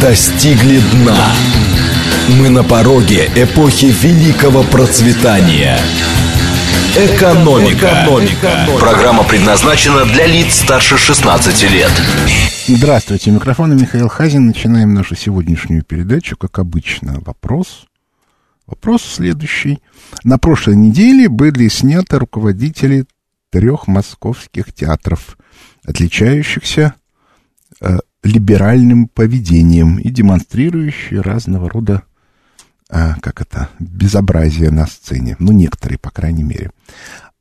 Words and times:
достигли 0.00 0.80
дна. 0.92 1.16
Мы 2.38 2.48
на 2.48 2.64
пороге 2.64 3.30
эпохи 3.34 3.86
великого 3.86 4.62
процветания. 4.64 5.78
Экономика. 6.96 8.04
Экономика. 8.04 8.66
Программа 8.78 9.24
предназначена 9.24 10.04
для 10.04 10.26
лиц 10.26 10.54
старше 10.54 10.96
16 10.96 11.70
лет. 11.70 11.90
Здравствуйте, 12.68 13.30
микрофон 13.30 13.76
Михаил 13.76 14.08
Хазин. 14.08 14.46
Начинаем 14.48 14.94
нашу 14.94 15.14
сегодняшнюю 15.14 15.84
передачу, 15.84 16.36
как 16.36 16.58
обычно. 16.58 17.20
Вопрос. 17.20 17.86
Вопрос 18.66 19.02
следующий. 19.02 19.80
На 20.24 20.38
прошлой 20.38 20.74
неделе 20.76 21.28
были 21.28 21.68
сняты 21.68 22.18
руководители 22.18 23.06
трех 23.50 23.86
московских 23.86 24.72
театров, 24.72 25.38
отличающихся 25.84 26.94
э, 27.80 27.98
либеральным 28.26 29.08
поведением 29.08 29.98
и 29.98 30.10
демонстрирующие 30.10 31.20
разного 31.20 31.70
рода, 31.70 32.02
э, 32.90 33.14
как 33.20 33.40
это, 33.40 33.68
безобразие 33.78 34.70
на 34.70 34.86
сцене. 34.86 35.36
Ну, 35.38 35.52
некоторые, 35.52 35.98
по 35.98 36.10
крайней 36.10 36.44
мере. 36.44 36.70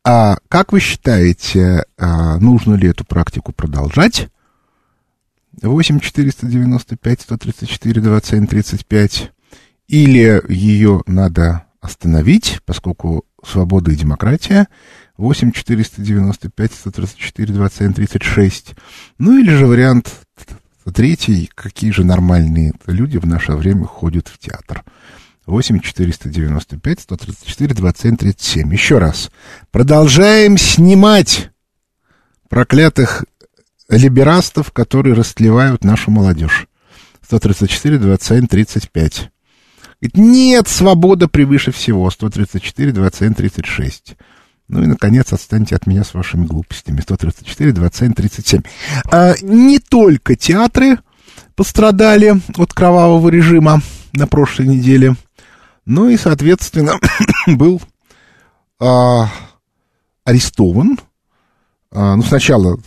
А 0.03 0.37
как 0.49 0.71
вы 0.71 0.79
считаете, 0.79 1.83
э, 1.97 2.37
нужно 2.37 2.75
ли 2.75 2.89
эту 2.89 3.05
практику 3.05 3.51
продолжать? 3.51 4.29
8 5.61 5.99
495 5.99 7.21
134 7.21 8.01
27 8.01 8.47
35 8.47 9.31
или 9.87 10.41
ее 10.49 11.01
надо 11.05 11.65
остановить, 11.81 12.59
поскольку 12.65 13.25
свобода 13.43 13.91
и 13.91 13.95
демократия, 13.95 14.67
8 15.17 15.51
495 15.51 16.73
134 16.73 17.53
27 17.53 17.93
36. 17.93 18.75
Ну 19.17 19.37
или 19.37 19.51
же 19.51 19.67
вариант 19.67 20.13
третий, 20.91 21.49
какие 21.53 21.91
же 21.91 22.03
нормальные 22.03 22.73
люди 22.85 23.17
в 23.17 23.25
наше 23.25 23.53
время 23.53 23.85
ходят 23.85 24.27
в 24.27 24.37
театр. 24.37 24.83
8 25.45 25.79
495 25.79 26.99
134 26.99 27.73
27 27.73 28.17
37. 28.17 28.73
Еще 28.73 28.97
раз. 28.97 29.31
Продолжаем 29.71 30.57
снимать 30.57 31.49
проклятых 32.49 33.25
либерастов, 33.89 34.71
которые 34.71 35.15
растлевают 35.15 35.83
нашу 35.83 36.11
молодежь. 36.11 36.67
134 37.21 37.97
27 37.97 38.47
35. 38.47 39.31
Говорит, 40.01 40.17
нет, 40.17 40.67
свобода 40.67 41.27
превыше 41.27 41.71
всего. 41.71 42.09
134, 42.09 42.91
27, 42.91 43.33
36. 43.33 44.15
Ну 44.67 44.81
и, 44.81 44.87
наконец, 44.87 45.31
отстаньте 45.31 45.75
от 45.75 45.85
меня 45.85 46.03
с 46.03 46.13
вашими 46.13 46.45
глупостями. 46.45 47.01
134, 47.01 47.71
27, 47.71 48.13
37. 48.13 48.61
А, 49.11 49.35
не 49.41 49.79
только 49.79 50.35
театры 50.35 50.97
пострадали 51.55 52.33
от 52.57 52.73
кровавого 52.73 53.29
режима 53.29 53.81
на 54.13 54.27
прошлой 54.27 54.67
неделе, 54.67 55.15
но 55.85 56.09
и, 56.09 56.17
соответственно, 56.17 56.93
был 57.47 57.81
а, 58.79 59.29
арестован. 60.23 60.99
А, 61.91 62.15
ну, 62.15 62.23
сначала 62.23 62.79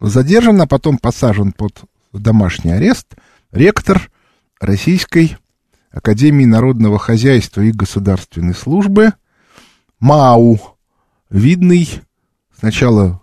задержан, 0.00 0.60
а 0.60 0.66
потом 0.66 0.98
посажен 0.98 1.52
под 1.52 1.84
домашний 2.12 2.72
арест 2.72 3.14
ректор 3.52 4.10
Российской 4.60 5.36
Академии 5.90 6.44
Народного 6.44 6.98
Хозяйства 6.98 7.60
и 7.60 7.70
Государственной 7.70 8.54
Службы 8.54 9.12
МАУ, 10.04 10.60
видный 11.30 11.88
сначала 12.54 13.22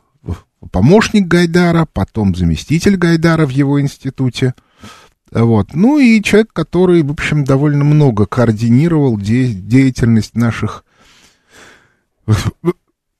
помощник 0.72 1.28
Гайдара, 1.28 1.86
потом 1.86 2.34
заместитель 2.34 2.98
Гайдара 2.98 3.46
в 3.46 3.52
его 3.52 3.80
институте. 3.80 4.56
Вот. 5.32 5.76
Ну 5.76 6.00
и 6.00 6.24
человек, 6.24 6.52
который, 6.54 7.04
в 7.04 7.12
общем, 7.12 7.44
довольно 7.44 7.84
много 7.84 8.26
координировал 8.26 9.16
де- 9.16 9.54
деятельность 9.54 10.34
наших 10.34 10.84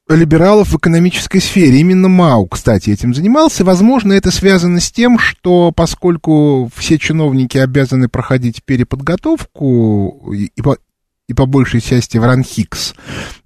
либералов 0.08 0.72
в 0.72 0.76
экономической 0.76 1.38
сфере. 1.38 1.78
Именно 1.78 2.08
Мау, 2.08 2.48
кстати, 2.48 2.90
этим 2.90 3.14
занимался. 3.14 3.64
Возможно, 3.64 4.12
это 4.12 4.32
связано 4.32 4.80
с 4.80 4.90
тем, 4.90 5.20
что 5.20 5.70
поскольку 5.70 6.68
все 6.74 6.98
чиновники 6.98 7.58
обязаны 7.58 8.08
проходить 8.08 8.64
переподготовку 8.64 10.32
и, 10.34 10.50
и 11.28 11.34
по 11.34 11.46
большей 11.46 11.80
части 11.80 12.18
в 12.18 12.24
Ранхикс, 12.24 12.94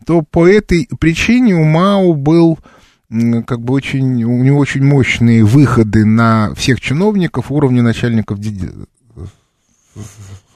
то 0.05 0.23
по 0.23 0.47
этой 0.47 0.89
причине 0.99 1.55
у 1.55 1.65
Мау 1.65 2.15
был 2.15 2.59
как 3.47 3.61
бы 3.61 3.75
очень, 3.75 4.25
у 4.25 4.43
него 4.43 4.59
очень 4.59 4.85
мощные 4.85 5.45
выходы 5.45 6.05
на 6.05 6.55
всех 6.55 6.81
чиновников 6.81 7.53
уровня 7.53 7.83
начальников 7.83 8.39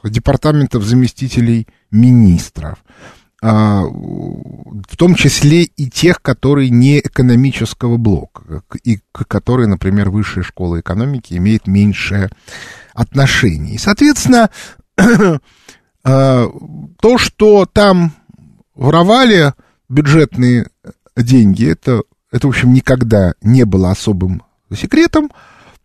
департаментов 0.02 0.82
заместителей 0.82 1.68
министров. 1.90 2.78
А, 3.42 3.84
в 3.84 4.96
том 4.96 5.14
числе 5.14 5.62
и 5.62 5.88
тех, 5.88 6.20
которые 6.20 6.68
не 6.68 6.98
экономического 6.98 7.96
блока, 7.96 8.62
и 8.84 8.98
к 9.12 9.24
которой, 9.26 9.66
например, 9.66 10.10
высшая 10.10 10.42
школа 10.42 10.80
экономики 10.80 11.34
имеет 11.34 11.66
меньшее 11.66 12.28
отношение. 12.92 13.76
И, 13.76 13.78
соответственно, 13.78 14.50
то, 16.02 17.18
что 17.18 17.66
там 17.66 18.12
воровали 18.74 19.52
бюджетные 19.88 20.68
деньги, 21.16 21.68
это, 21.70 22.02
это, 22.32 22.46
в 22.46 22.50
общем, 22.50 22.72
никогда 22.72 23.34
не 23.42 23.64
было 23.64 23.90
особым 23.90 24.42
секретом. 24.74 25.30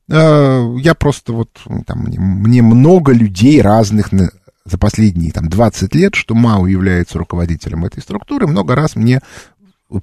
А, 0.10 0.74
я 0.78 0.94
просто 0.94 1.34
вот, 1.34 1.50
там, 1.86 2.06
мне 2.08 2.62
много 2.62 3.12
людей 3.12 3.62
разных 3.62 4.10
за 4.12 4.78
последние 4.78 5.32
там, 5.32 5.50
20 5.50 5.94
лет, 5.96 6.16
что 6.16 6.36
МАУ 6.36 6.66
является 6.66 7.20
руководителем 7.20 7.86
этой 7.86 8.02
структуры, 8.02 8.48
много 8.48 8.76
раз 8.76 8.96
мне 8.96 9.20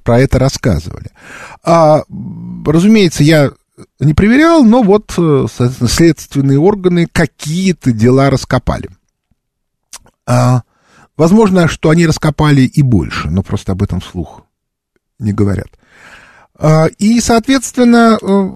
про 0.04 0.20
это 0.20 0.38
рассказывали. 0.38 1.10
А, 1.64 2.02
разумеется, 2.66 3.24
я 3.24 3.50
не 3.98 4.14
проверял, 4.14 4.64
но 4.64 4.82
вот 4.82 5.12
э, 5.18 5.46
следственные 5.88 6.58
органы 6.58 7.08
какие-то 7.10 7.92
дела 7.92 8.30
раскопали. 8.30 8.90
А, 10.32 10.62
возможно, 11.18 11.68
что 11.68 11.90
они 11.90 12.06
раскопали 12.06 12.62
и 12.62 12.80
больше, 12.80 13.28
но 13.28 13.42
просто 13.42 13.72
об 13.72 13.82
этом 13.82 14.00
вслух 14.00 14.46
не 15.18 15.34
говорят. 15.34 15.68
А, 16.58 16.86
и, 16.86 17.20
соответственно, 17.20 18.18
э, 18.22 18.50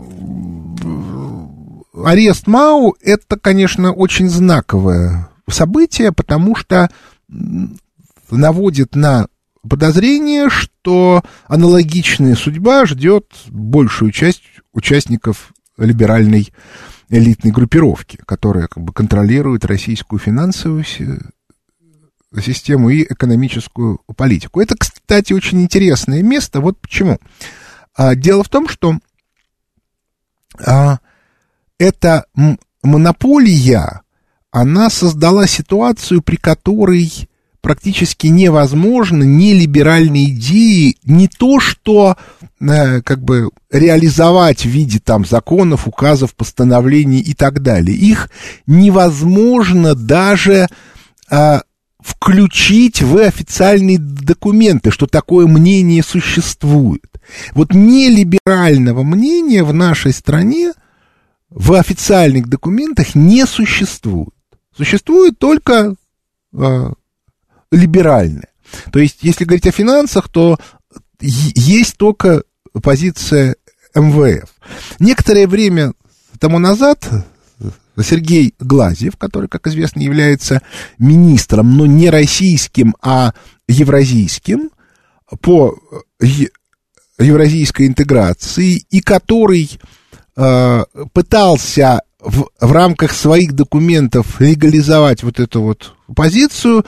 арест 2.03 2.47
Мау 2.47 2.97
это, 3.03 3.39
конечно, 3.39 3.93
очень 3.93 4.31
знаковое 4.31 5.29
событие, 5.51 6.13
потому 6.13 6.57
что 6.57 6.89
наводит 8.31 8.97
на 8.97 9.27
подозрение, 9.69 10.49
что 10.49 11.23
аналогичная 11.47 12.37
судьба 12.37 12.87
ждет 12.87 13.27
большую 13.49 14.13
часть 14.13 14.45
участников 14.73 15.53
либеральной 15.77 16.49
элитной 17.11 17.53
группировки, 17.53 18.19
которая 18.25 18.67
как 18.67 18.83
бы 18.83 18.95
контролирует 18.95 19.67
российскую 19.67 20.19
финансовую 20.19 20.85
систему 22.41 22.91
и 22.91 23.05
экономическую 23.05 23.99
политику. 24.17 24.61
Это, 24.61 24.77
кстати, 24.77 25.33
очень 25.33 25.63
интересное 25.63 26.23
место. 26.23 26.61
Вот 26.61 26.79
почему. 26.81 27.19
А, 27.97 28.15
дело 28.15 28.45
в 28.45 28.49
том, 28.49 28.69
что 28.69 28.99
а, 30.59 30.99
эта 31.79 32.27
монополия 32.83 34.03
она 34.51 34.89
создала 34.89 35.47
ситуацию, 35.47 36.23
при 36.23 36.37
которой 36.37 37.29
практически 37.61 38.29
невозможно 38.29 39.25
не 39.25 39.53
либеральные 39.53 40.31
идеи, 40.31 40.97
не 41.05 41.27
то 41.29 41.59
что 41.59 42.17
э, 42.61 43.03
как 43.03 43.23
бы 43.23 43.51
реализовать 43.71 44.63
в 44.63 44.69
виде 44.69 45.01
там 45.01 45.27
законов, 45.27 45.89
указов, 45.89 46.35
постановлений 46.37 47.21
и 47.21 47.35
так 47.35 47.61
далее. 47.63 47.97
Их 47.97 48.31
невозможно 48.67 49.97
даже 49.97 50.69
э, 51.29 51.61
включить 52.07 53.03
в 53.03 53.17
официальные 53.17 53.99
документы, 53.99 54.93
что 54.93 55.07
такое 55.07 55.47
мнение 55.49 56.05
существует. 56.05 57.03
Вот 57.53 57.75
нелиберального 57.75 59.03
мнения 59.03 59.65
в 59.65 59.75
нашей 59.75 60.13
стране 60.13 60.73
в 61.51 61.73
официальных 61.73 62.49
документах 62.49 63.17
не 63.17 63.45
существует. 63.45 64.35
Существует 64.77 65.39
только 65.39 65.97
э, 66.53 66.93
либеральное. 67.73 68.49
То 68.93 69.01
есть, 69.01 69.19
если 69.23 69.45
говорить 69.45 69.67
о 69.67 69.73
финансах, 69.73 70.29
то 70.29 70.59
есть 71.19 71.97
только 71.97 72.45
позиция 72.83 73.57
МВФ. 73.97 74.49
Некоторое 75.01 75.49
время 75.49 75.93
тому 76.39 76.59
назад 76.61 77.09
Сергей 78.03 78.55
Глазьев, 78.59 79.17
который, 79.17 79.49
как 79.49 79.67
известно, 79.67 80.01
является 80.01 80.63
министром, 80.99 81.77
но 81.77 81.87
не 81.87 82.11
российским, 82.11 82.95
а 83.01 83.33
евразийским, 83.69 84.71
по 85.41 85.77
евразийской 87.19 87.87
интеграции, 87.87 88.85
и 88.91 89.01
который 89.01 89.79
э, 90.37 90.85
пытался 91.13 92.03
в, 92.21 92.49
в 92.61 92.73
рамках 92.73 93.13
своих 93.13 93.53
документов 93.53 94.41
легализовать 94.41 95.23
вот 95.23 95.41
эту 95.41 95.63
вот 95.63 95.95
позицию, 96.15 96.85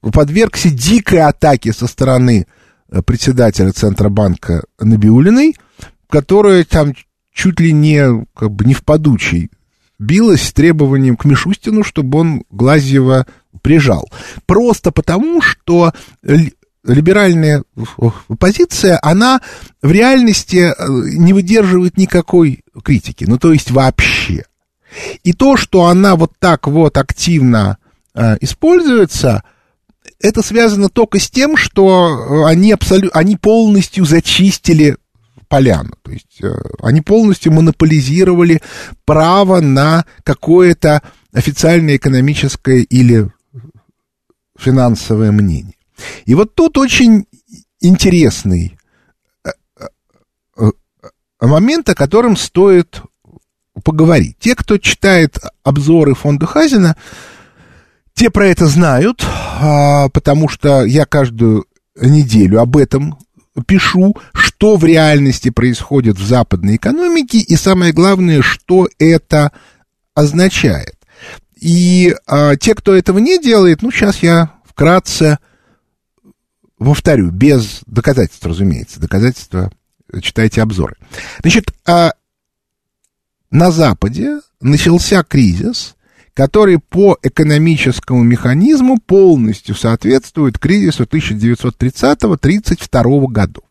подвергся 0.00 0.70
дикой 0.70 1.20
атаке 1.20 1.72
со 1.72 1.86
стороны 1.86 2.46
э, 2.90 3.02
председателя 3.02 3.72
Центробанка 3.72 4.64
Набиулиной, 4.80 5.56
которая 6.08 6.64
там 6.64 6.94
чуть 7.32 7.60
ли 7.60 7.72
не, 7.72 8.26
как 8.34 8.50
бы, 8.50 8.64
не 8.64 8.74
в 8.74 8.82
подучий 8.82 9.50
билась 10.02 10.42
с 10.42 10.52
требованием 10.52 11.16
к 11.16 11.24
Мишустину, 11.24 11.84
чтобы 11.84 12.18
он 12.18 12.44
Глазьева 12.50 13.26
прижал. 13.62 14.10
Просто 14.46 14.90
потому, 14.90 15.40
что 15.40 15.92
либеральная 16.84 17.62
позиция, 18.38 18.98
она 19.02 19.40
в 19.82 19.90
реальности 19.90 20.72
э, 20.72 20.72
не 20.88 21.32
выдерживает 21.32 21.96
никакой 21.96 22.64
критики, 22.82 23.24
ну 23.26 23.38
то 23.38 23.52
есть 23.52 23.70
вообще. 23.70 24.44
И 25.22 25.32
то, 25.32 25.56
что 25.56 25.86
она 25.86 26.16
вот 26.16 26.32
так 26.38 26.66
вот 26.66 26.98
активно 26.98 27.78
э, 28.14 28.36
используется, 28.40 29.44
это 30.20 30.42
связано 30.42 30.88
только 30.88 31.20
с 31.20 31.30
тем, 31.30 31.56
что 31.56 32.08
э, 32.08 32.50
они, 32.50 32.72
абсолютно, 32.72 33.18
они 33.18 33.36
полностью 33.36 34.04
зачистили 34.04 34.96
поляну. 35.52 35.90
То 36.00 36.12
есть 36.12 36.42
э, 36.42 36.50
они 36.80 37.02
полностью 37.02 37.52
монополизировали 37.52 38.62
право 39.04 39.60
на 39.60 40.06
какое-то 40.24 41.02
официальное 41.30 41.96
экономическое 41.96 42.80
или 42.80 43.30
финансовое 44.58 45.30
мнение. 45.30 45.74
И 46.24 46.34
вот 46.34 46.54
тут 46.54 46.78
очень 46.78 47.26
интересный 47.82 48.78
э, 49.44 50.70
момент, 51.38 51.90
о 51.90 51.94
котором 51.94 52.38
стоит 52.38 53.02
поговорить. 53.84 54.38
Те, 54.38 54.54
кто 54.54 54.78
читает 54.78 55.36
обзоры 55.64 56.14
фонда 56.14 56.46
Хазина, 56.46 56.96
те 58.14 58.30
про 58.30 58.46
это 58.46 58.68
знают, 58.68 59.22
а, 59.60 60.08
потому 60.08 60.48
что 60.48 60.86
я 60.86 61.04
каждую 61.04 61.66
неделю 62.00 62.58
об 62.60 62.78
этом 62.78 63.18
пишу, 63.66 64.16
что 64.62 64.76
в 64.76 64.84
реальности 64.84 65.50
происходит 65.50 66.18
в 66.18 66.24
западной 66.24 66.76
экономике, 66.76 67.38
и 67.38 67.56
самое 67.56 67.92
главное, 67.92 68.42
что 68.42 68.88
это 69.00 69.50
означает. 70.14 70.94
И 71.60 72.14
а, 72.28 72.54
те, 72.54 72.76
кто 72.76 72.94
этого 72.94 73.18
не 73.18 73.40
делает, 73.40 73.82
ну, 73.82 73.90
сейчас 73.90 74.18
я 74.18 74.52
вкратце 74.64 75.40
повторю, 76.78 77.32
без 77.32 77.80
доказательств, 77.86 78.46
разумеется, 78.46 79.00
доказательства 79.00 79.72
читайте 80.20 80.62
обзоры. 80.62 80.94
Значит, 81.40 81.72
а, 81.84 82.12
на 83.50 83.72
Западе 83.72 84.42
начался 84.60 85.24
кризис, 85.24 85.96
который 86.34 86.78
по 86.78 87.18
экономическому 87.20 88.22
механизму 88.22 89.00
полностью 89.00 89.74
соответствует 89.74 90.60
кризису 90.60 91.02
1930-32 91.02 93.26
годов. 93.26 93.64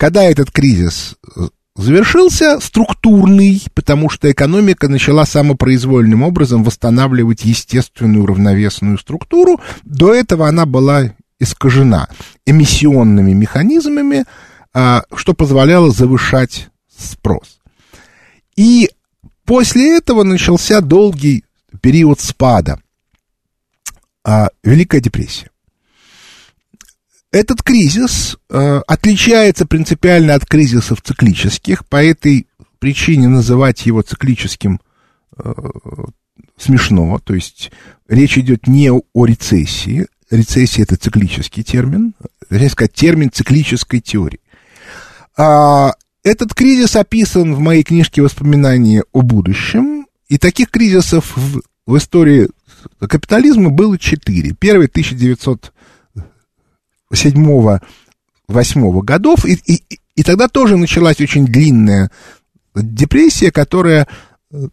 Когда 0.00 0.24
этот 0.24 0.50
кризис 0.50 1.16
э, 1.36 1.48
завершился, 1.76 2.58
структурный, 2.60 3.62
потому 3.74 4.08
что 4.08 4.32
экономика 4.32 4.88
начала 4.88 5.26
самопроизвольным 5.26 6.22
образом 6.22 6.64
восстанавливать 6.64 7.44
естественную 7.44 8.24
равновесную 8.24 8.98
структуру, 8.98 9.60
до 9.84 10.14
этого 10.14 10.48
она 10.48 10.64
была 10.64 11.12
искажена 11.38 12.08
эмиссионными 12.46 13.34
механизмами, 13.34 14.24
а, 14.72 15.02
что 15.14 15.34
позволяло 15.34 15.90
завышать 15.90 16.70
спрос. 16.98 17.60
И 18.56 18.88
После 19.50 19.96
этого 19.96 20.22
начался 20.22 20.80
долгий 20.80 21.44
период 21.80 22.20
спада, 22.20 22.80
а, 24.22 24.50
Великая 24.62 25.00
депрессия. 25.00 25.50
Этот 27.32 27.62
кризис 27.62 28.36
э, 28.48 28.80
отличается 28.86 29.64
принципиально 29.64 30.34
от 30.34 30.46
кризисов 30.46 31.00
циклических, 31.00 31.86
по 31.86 32.02
этой 32.02 32.48
причине 32.80 33.28
называть 33.28 33.86
его 33.86 34.02
циклическим 34.02 34.80
э, 35.36 35.52
смешно, 36.56 37.20
то 37.22 37.34
есть 37.34 37.70
речь 38.08 38.36
идет 38.36 38.66
не 38.66 38.90
о 38.90 39.24
рецессии, 39.24 40.08
рецессия 40.28 40.82
это 40.82 40.96
циклический 40.96 41.62
термин, 41.62 42.14
точнее 42.48 42.70
сказать, 42.70 42.92
термин 42.94 43.30
циклической 43.32 44.00
теории. 44.00 44.40
А, 45.36 45.94
этот 46.24 46.52
кризис 46.52 46.96
описан 46.96 47.54
в 47.54 47.60
моей 47.60 47.84
книжке 47.84 48.22
«Воспоминания 48.22 49.04
о 49.12 49.22
будущем», 49.22 50.06
и 50.28 50.36
таких 50.36 50.70
кризисов 50.70 51.36
в, 51.36 51.62
в 51.86 51.96
истории 51.96 52.48
капитализма 52.98 53.70
было 53.70 53.98
четыре. 53.98 54.52
Первый 54.52 54.88
1907-1908 57.12 59.02
годов, 59.02 59.44
и, 59.44 59.58
и, 59.66 59.82
и 60.14 60.22
тогда 60.22 60.48
тоже 60.48 60.76
началась 60.76 61.20
очень 61.20 61.46
длинная 61.46 62.10
депрессия, 62.74 63.50
которая 63.50 64.06
э, 64.52 64.68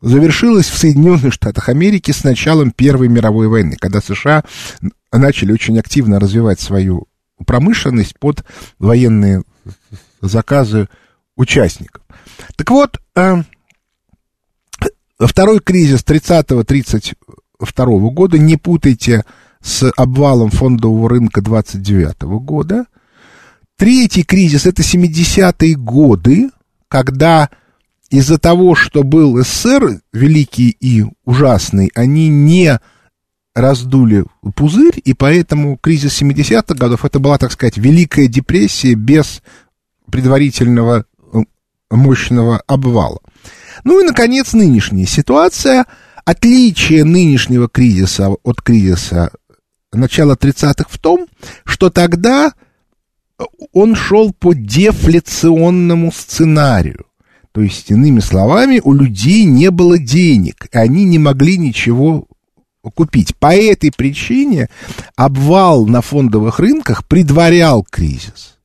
завершилась 0.00 0.66
в 0.66 0.78
Соединенных 0.78 1.32
Штатах 1.32 1.68
Америки 1.68 2.10
с 2.10 2.24
началом 2.24 2.70
Первой 2.70 3.08
мировой 3.08 3.48
войны, 3.48 3.76
когда 3.78 4.00
США 4.00 4.44
начали 5.12 5.52
очень 5.52 5.78
активно 5.78 6.20
развивать 6.20 6.60
свою 6.60 7.06
промышленность 7.46 8.18
под 8.18 8.44
военные 8.78 9.42
заказы 10.20 10.88
участников. 11.36 12.02
Так 12.56 12.70
вот, 12.70 13.00
э, 13.14 13.42
второй 15.18 15.60
кризис 15.60 16.04
30-32 16.04 18.10
года, 18.10 18.38
не 18.38 18.56
путайте 18.56 19.24
с 19.66 19.90
обвалом 19.96 20.50
фондового 20.50 21.10
рынка 21.10 21.42
29 21.42 22.22
года. 22.40 22.86
Третий 23.76 24.22
кризис 24.22 24.64
это 24.64 24.82
70-е 24.82 25.74
годы, 25.74 26.50
когда 26.86 27.50
из-за 28.08 28.38
того, 28.38 28.76
что 28.76 29.02
был 29.02 29.42
СССР 29.42 30.00
великий 30.12 30.70
и 30.80 31.04
ужасный, 31.24 31.90
они 31.96 32.28
не 32.28 32.78
раздули 33.56 34.24
пузырь, 34.54 35.02
и 35.04 35.14
поэтому 35.14 35.76
кризис 35.78 36.22
70-х 36.22 36.74
годов 36.74 37.04
это 37.04 37.18
была, 37.18 37.36
так 37.36 37.50
сказать, 37.50 37.76
Великая 37.76 38.28
депрессия 38.28 38.94
без 38.94 39.42
предварительного 40.08 41.06
э, 41.32 41.38
мощного 41.90 42.62
обвала. 42.68 43.18
Ну 43.82 44.00
и, 44.00 44.04
наконец, 44.04 44.52
нынешняя 44.52 45.06
ситуация. 45.06 45.86
Отличие 46.24 47.04
нынешнего 47.04 47.68
кризиса 47.68 48.28
от 48.42 48.62
кризиса 48.62 49.32
начала 49.92 50.34
30-х 50.34 50.86
в 50.88 50.98
том, 50.98 51.26
что 51.64 51.90
тогда 51.90 52.52
он 53.72 53.94
шел 53.94 54.32
по 54.32 54.54
дефляционному 54.54 56.12
сценарию. 56.12 57.06
То 57.52 57.62
есть, 57.62 57.90
иными 57.90 58.20
словами, 58.20 58.80
у 58.84 58.92
людей 58.92 59.44
не 59.44 59.70
было 59.70 59.98
денег, 59.98 60.68
и 60.72 60.76
они 60.76 61.04
не 61.04 61.18
могли 61.18 61.56
ничего 61.56 62.26
купить. 62.94 63.34
По 63.36 63.54
этой 63.54 63.90
причине 63.90 64.68
обвал 65.16 65.86
на 65.86 66.02
фондовых 66.02 66.58
рынках 66.58 67.06
предварял 67.06 67.82
кризис. 67.82 68.58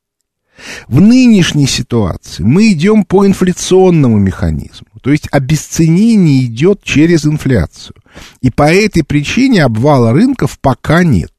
В 0.88 1.02
нынешней 1.02 1.68
ситуации 1.68 2.44
мы 2.44 2.72
идем 2.72 3.04
по 3.04 3.26
инфляционному 3.26 4.20
механизму, 4.20 4.88
то 5.02 5.12
есть 5.12 5.28
обесценение 5.32 6.46
идет 6.46 6.84
через 6.84 7.26
инфляцию. 7.26 7.96
И 8.42 8.50
по 8.50 8.72
этой 8.72 9.04
причине 9.04 9.64
обвала 9.64 10.14
рынков 10.14 10.60
пока 10.60 11.04
нет. 11.04 11.32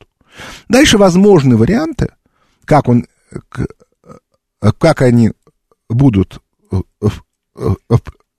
Дальше 0.68 0.98
возможны 0.98 1.56
варианты, 1.56 2.08
как, 2.64 2.88
он, 2.88 3.06
как 4.78 5.02
они 5.02 5.32
будут 5.88 6.40
э, 6.72 6.80
э, 7.56 7.96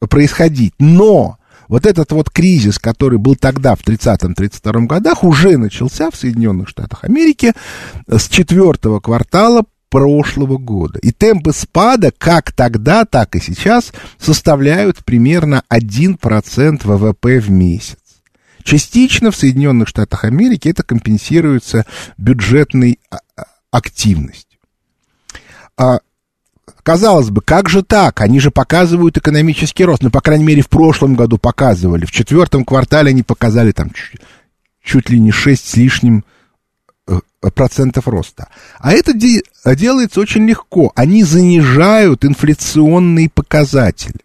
происходить. 0.10 0.74
Но 0.80 1.38
вот 1.68 1.86
этот 1.86 2.12
вот 2.12 2.30
кризис, 2.30 2.80
который 2.80 3.18
был 3.18 3.36
тогда, 3.36 3.75
в 3.75 3.86
30-32 3.86 4.86
годах, 4.86 5.24
уже 5.24 5.58
начался 5.58 6.12
в 6.12 6.15
Соединенных 6.15 6.70
Штатах 6.70 7.03
Америки 7.03 7.53
с 8.08 8.27
четвертого 8.27 9.00
квартала 9.00 9.63
прошлого 9.94 10.58
года. 10.58 10.98
И 10.98 11.12
темпы 11.12 11.54
спада 11.54 12.12
как 12.18 12.52
тогда, 12.52 13.06
так 13.06 13.36
и 13.36 13.40
сейчас 13.40 13.94
составляют 14.18 15.06
примерно 15.06 15.62
1% 15.70 16.82
ВВП 16.84 17.40
в 17.40 17.52
месяц. 17.52 18.00
Частично 18.64 19.30
в 19.30 19.36
Соединенных 19.36 19.88
Штатах 19.88 20.24
Америки 20.24 20.68
это 20.68 20.82
компенсируется 20.82 21.86
бюджетной 22.18 22.98
а, 23.12 23.18
а, 23.38 23.44
активностью. 23.70 24.58
А, 25.78 26.00
казалось 26.82 27.30
бы, 27.30 27.42
как 27.42 27.70
же 27.70 27.84
так? 27.84 28.20
Они 28.22 28.40
же 28.40 28.50
показывают 28.50 29.18
экономический 29.18 29.86
рост. 29.86 30.02
Ну, 30.02 30.10
по 30.10 30.22
крайней 30.22 30.46
мере, 30.46 30.64
в 30.64 30.70
прошлом 30.70 31.14
году 31.14 31.38
показывали. 31.38 32.06
В 32.06 32.12
четвертом 32.12 32.66
квартале 32.66 33.12
они 33.12 33.22
показали 33.22 33.74
там 33.74 33.92
чуть, 33.92 34.22
чуть 34.84 35.12
ли 35.12 35.20
не 35.20 35.32
6 35.32 35.64
с 35.64 35.76
лишним 35.76 36.26
процентов 37.54 38.08
роста. 38.08 38.48
А 38.80 38.94
это 38.94 39.14
де 39.14 39.42
делается 39.66 40.20
очень 40.22 40.48
легко. 40.48 40.92
Они 40.96 41.24
занижают 41.24 42.26
инфляционные 42.26 43.30
показатели. 43.30 44.22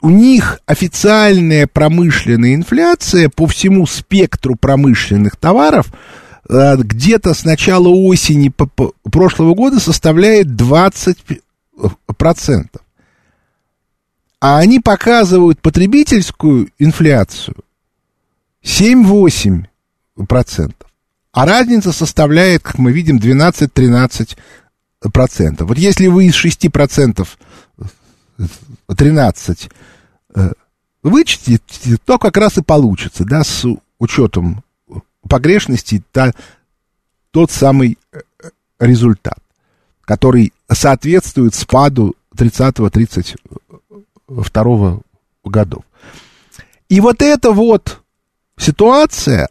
у 0.00 0.10
них 0.10 0.58
официальная 0.66 1.66
промышленная 1.68 2.54
инфляция 2.54 3.28
по 3.28 3.46
всему 3.46 3.86
спектру 3.86 4.56
промышленных 4.56 5.36
товаров 5.36 5.92
э, 6.48 6.76
где-то 6.76 7.34
с 7.34 7.44
начала 7.44 7.88
осени 7.88 8.52
прошлого 9.10 9.54
года 9.54 9.78
составляет 9.78 10.48
20%. 10.48 11.38
А 14.40 14.58
они 14.58 14.80
показывают 14.80 15.60
потребительскую 15.60 16.70
инфляцию 16.80 17.64
7-8%. 18.64 19.66
А 21.32 21.46
разница 21.46 21.92
составляет, 21.92 22.62
как 22.62 22.78
мы 22.78 22.92
видим, 22.92 23.18
12-13%. 23.18 24.36
Вот 25.64 25.78
если 25.78 26.06
вы 26.06 26.26
из 26.26 26.44
6% 26.44 27.26
13 28.94 29.70
э, 30.34 30.52
вычтите, 31.02 31.96
то 32.04 32.18
как 32.18 32.36
раз 32.36 32.58
и 32.58 32.62
получится, 32.62 33.24
да, 33.24 33.42
с 33.44 33.66
учетом 33.98 34.62
погрешности 35.28 36.02
та, 36.12 36.32
тот 37.30 37.50
самый 37.50 37.96
э, 38.12 38.20
результат, 38.78 39.38
который 40.02 40.52
соответствует 40.70 41.54
спаду 41.54 42.14
30-32 42.36 45.00
годов. 45.44 45.82
И 46.88 47.00
вот 47.00 47.22
эта 47.22 47.52
вот 47.52 48.02
ситуация, 48.58 49.48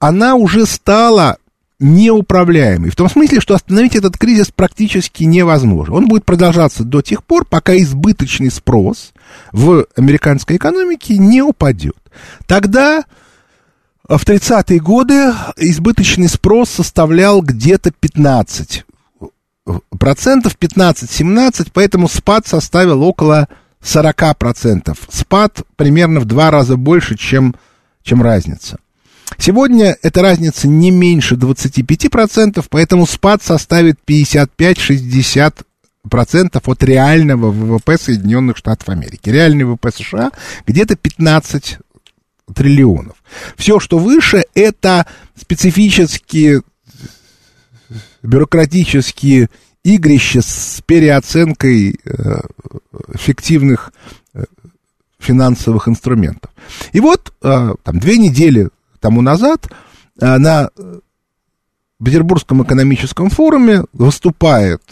она 0.00 0.34
уже 0.34 0.66
стала 0.66 1.36
неуправляемый. 1.78 2.90
В 2.90 2.96
том 2.96 3.08
смысле, 3.08 3.40
что 3.40 3.54
остановить 3.54 3.94
этот 3.94 4.18
кризис 4.18 4.50
практически 4.50 5.24
невозможно. 5.24 5.94
Он 5.94 6.08
будет 6.08 6.24
продолжаться 6.24 6.84
до 6.84 7.00
тех 7.00 7.22
пор, 7.22 7.44
пока 7.44 7.76
избыточный 7.76 8.50
спрос 8.50 9.12
в 9.52 9.86
американской 9.96 10.56
экономике 10.56 11.16
не 11.16 11.42
упадет. 11.42 11.96
Тогда 12.46 13.04
в 14.08 14.24
30-е 14.24 14.80
годы 14.80 15.32
избыточный 15.56 16.28
спрос 16.28 16.68
составлял 16.70 17.40
где-то 17.40 17.92
15 17.92 18.84
процентов, 19.98 20.56
15-17, 20.58 21.68
поэтому 21.72 22.08
спад 22.08 22.46
составил 22.46 23.02
около 23.02 23.48
40 23.82 24.36
процентов. 24.36 24.98
Спад 25.10 25.62
примерно 25.76 26.20
в 26.20 26.24
два 26.24 26.50
раза 26.50 26.76
больше, 26.76 27.16
чем, 27.16 27.54
чем 28.02 28.22
разница. 28.22 28.78
Сегодня 29.38 29.96
эта 30.02 30.22
разница 30.22 30.68
не 30.68 30.90
меньше 30.90 31.34
25%, 31.36 32.64
поэтому 32.68 33.06
спад 33.06 33.42
составит 33.42 33.98
55-60% 34.06 35.64
от 36.64 36.82
реального 36.82 37.50
ВВП 37.50 37.96
Соединенных 37.98 38.56
Штатов 38.56 38.88
Америки. 38.88 39.30
Реальный 39.30 39.64
ВВП 39.64 39.90
США 39.92 40.30
где-то 40.66 40.96
15 40.96 41.78
триллионов. 42.54 43.16
Все, 43.56 43.78
что 43.80 43.98
выше, 43.98 44.44
это 44.54 45.06
специфические 45.36 46.62
бюрократические 48.22 49.48
игрища 49.82 50.42
с 50.42 50.82
переоценкой 50.84 51.98
э, 52.04 52.40
фиктивных 53.14 53.92
э, 54.34 54.44
финансовых 55.18 55.88
инструментов. 55.88 56.50
И 56.92 57.00
вот 57.00 57.32
э, 57.42 57.74
там 57.82 57.98
две 57.98 58.18
недели 58.18 58.68
тому 59.00 59.22
назад 59.22 59.66
э, 60.20 60.38
на 60.38 60.70
Петербургском 62.02 62.62
экономическом 62.62 63.30
форуме 63.30 63.84
выступает 63.92 64.82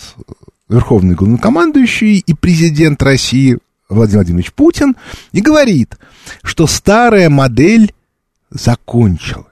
верховный 0.69 1.15
главнокомандующий 1.15 2.19
и 2.19 2.35
президент 2.35 3.03
России 3.03 3.59
Владимир 3.89 4.19
Владимирович 4.19 4.53
Путин 4.53 4.97
и 5.33 5.41
говорит, 5.41 5.97
что 6.43 6.67
старая 6.67 7.31
модель 7.31 7.95
закончилась. 8.51 9.47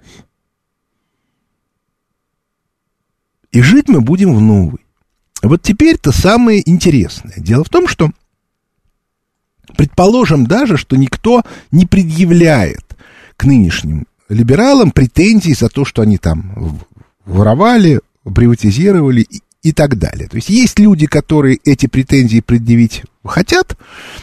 И 3.52 3.62
жить 3.62 3.88
мы 3.88 4.02
будем 4.02 4.34
в 4.34 4.40
новой. 4.42 4.84
Вот 5.42 5.62
теперь-то 5.62 6.12
самое 6.12 6.68
интересное. 6.68 7.34
Дело 7.38 7.64
в 7.64 7.70
том, 7.70 7.88
что 7.88 8.10
предположим 9.76 10.46
даже, 10.46 10.76
что 10.76 10.96
никто 10.96 11.42
не 11.70 11.86
предъявляет 11.86 12.84
к 13.36 13.44
нынешним 13.44 14.06
либералам 14.28 14.90
претензий 14.90 15.54
за 15.54 15.68
то, 15.68 15.84
что 15.84 16.02
они 16.02 16.18
там 16.18 16.80
воровали, 17.24 18.00
приватизировали 18.24 19.22
и, 19.22 19.40
и 19.62 19.72
так 19.72 19.98
далее. 19.98 20.28
То 20.28 20.36
есть 20.36 20.48
есть 20.48 20.78
люди, 20.78 21.06
которые 21.06 21.58
эти 21.64 21.86
претензии 21.86 22.40
предъявить 22.40 23.04
хотят, 23.24 23.76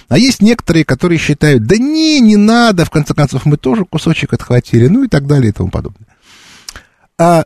а 0.07 0.17
есть 0.17 0.41
некоторые, 0.41 0.85
которые 0.85 1.19
считают, 1.19 1.65
да 1.65 1.77
не, 1.77 2.19
не 2.21 2.37
надо, 2.37 2.85
в 2.85 2.89
конце 2.89 3.13
концов 3.13 3.45
мы 3.45 3.57
тоже 3.57 3.85
кусочек 3.85 4.33
отхватили, 4.33 4.87
ну 4.87 5.03
и 5.03 5.07
так 5.07 5.27
далее 5.27 5.49
и 5.49 5.53
тому 5.53 5.69
подобное. 5.69 6.07
А 7.17 7.43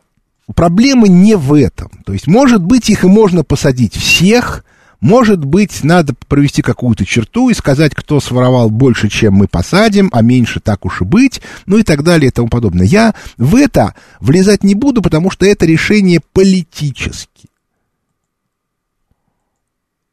проблема 0.54 1.08
не 1.08 1.36
в 1.36 1.52
этом. 1.52 1.90
То 2.04 2.12
есть, 2.12 2.26
может 2.26 2.62
быть, 2.62 2.88
их 2.90 3.04
и 3.04 3.08
можно 3.08 3.44
посадить 3.44 3.94
всех, 3.94 4.64
может 5.00 5.44
быть, 5.44 5.84
надо 5.84 6.14
провести 6.26 6.60
какую-то 6.60 7.04
черту 7.04 7.50
и 7.50 7.54
сказать, 7.54 7.94
кто 7.94 8.18
своровал 8.20 8.68
больше, 8.68 9.08
чем 9.08 9.34
мы 9.34 9.46
посадим, 9.46 10.10
а 10.12 10.22
меньше 10.22 10.58
так 10.58 10.84
уж 10.84 11.02
и 11.02 11.04
быть, 11.04 11.40
ну 11.66 11.78
и 11.78 11.84
так 11.84 12.02
далее 12.02 12.28
и 12.28 12.32
тому 12.32 12.48
подобное. 12.48 12.84
Я 12.84 13.14
в 13.36 13.54
это 13.54 13.94
влезать 14.18 14.64
не 14.64 14.74
буду, 14.74 15.00
потому 15.00 15.30
что 15.30 15.46
это 15.46 15.66
решение 15.66 16.20
политически. 16.32 17.48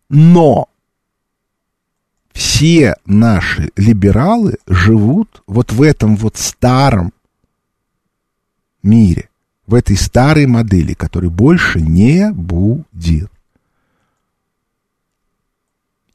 Но 0.08 0.70
все 2.32 2.96
наши 3.06 3.72
либералы 3.75 4.58
живут 4.68 5.42
вот 5.48 5.72
в 5.72 5.82
этом 5.82 6.15
вот 6.15 6.38
старом 6.38 7.12
мире, 8.84 9.30
в 9.65 9.74
этой 9.74 9.98
старой 9.98 10.46
модели, 10.46 10.94
которой 10.94 11.32
больше 11.32 11.82
не 11.82 12.32
будет. 12.32 13.32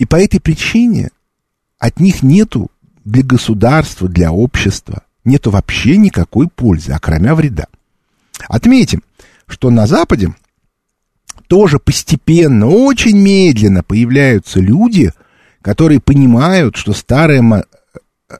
И 0.00 0.06
по 0.06 0.16
этой 0.16 0.40
причине 0.40 1.10
от 1.78 2.00
них 2.00 2.22
нету 2.22 2.70
для 3.04 3.22
государства, 3.22 4.08
для 4.08 4.32
общества, 4.32 5.02
нету 5.24 5.50
вообще 5.50 5.98
никакой 5.98 6.48
пользы, 6.48 6.92
окромя 6.92 7.34
вреда. 7.34 7.66
Отметим, 8.48 9.02
что 9.46 9.68
на 9.68 9.86
Западе 9.86 10.34
тоже 11.48 11.78
постепенно, 11.78 12.66
очень 12.66 13.18
медленно 13.18 13.82
появляются 13.82 14.58
люди, 14.58 15.12
которые 15.60 16.00
понимают, 16.00 16.76
что 16.76 16.94
старая, 16.94 17.66
э, 18.30 18.36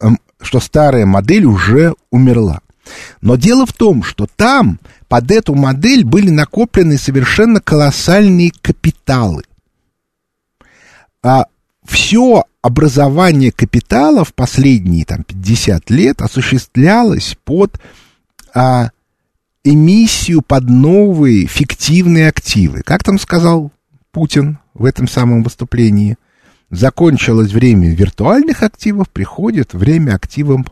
э, 0.00 0.08
что 0.40 0.60
старая 0.60 1.04
модель 1.04 1.46
уже 1.46 1.96
умерла. 2.10 2.60
Но 3.20 3.34
дело 3.34 3.66
в 3.66 3.72
том, 3.72 4.04
что 4.04 4.28
там 4.36 4.78
под 5.08 5.32
эту 5.32 5.56
модель 5.56 6.04
были 6.04 6.30
накоплены 6.30 6.96
совершенно 6.96 7.60
колоссальные 7.60 8.52
капиталы 8.62 9.42
а, 11.22 11.46
все 11.84 12.44
образование 12.62 13.50
капитала 13.52 14.24
в 14.24 14.34
последние 14.34 15.04
там, 15.04 15.24
50 15.24 15.90
лет 15.90 16.22
осуществлялось 16.22 17.36
под 17.44 17.80
а, 18.54 18.90
эмиссию 19.64 20.42
под 20.42 20.64
новые 20.64 21.46
фиктивные 21.46 22.28
активы. 22.28 22.82
Как 22.82 23.04
там 23.04 23.18
сказал 23.18 23.72
Путин 24.10 24.58
в 24.74 24.84
этом 24.84 25.08
самом 25.08 25.42
выступлении? 25.42 26.16
Закончилось 26.70 27.52
время 27.52 27.94
виртуальных 27.94 28.62
активов, 28.62 29.10
приходит 29.10 29.74
время 29.74 30.14
активов 30.14 30.66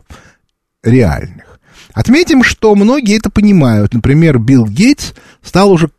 реальных. 0.83 1.59
Отметим, 1.93 2.43
что 2.43 2.73
многие 2.73 3.17
это 3.17 3.29
понимают. 3.29 3.93
Например, 3.93 4.39
Билл 4.39 4.65
Гейтс 4.65 5.13
стал 5.41 5.71
уже 5.71 5.91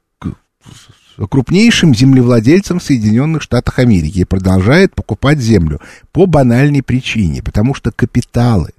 крупнейшим 1.16 1.95
землевладельцем 1.95 2.78
в 2.78 2.83
Соединенных 2.83 3.42
Штатах 3.42 3.78
Америки 3.78 4.21
и 4.21 4.25
продолжает 4.25 4.95
покупать 4.95 5.38
землю 5.38 5.81
по 6.12 6.26
банальной 6.26 6.83
причине, 6.83 7.42
потому 7.42 7.75
что 7.75 7.92
капиталы, 7.92 8.71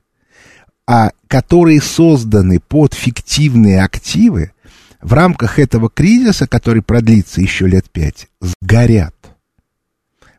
а, 0.87 1.11
которые 1.27 1.81
созданы 1.81 2.59
под 2.59 2.93
фиктивные 2.93 3.83
активы, 3.83 4.51
в 5.01 5.13
рамках 5.13 5.59
этого 5.59 5.89
кризиса, 5.89 6.47
который 6.47 6.81
продлится 6.81 7.41
еще 7.41 7.67
лет 7.67 7.89
пять, 7.91 8.27
сгорят. 8.39 9.13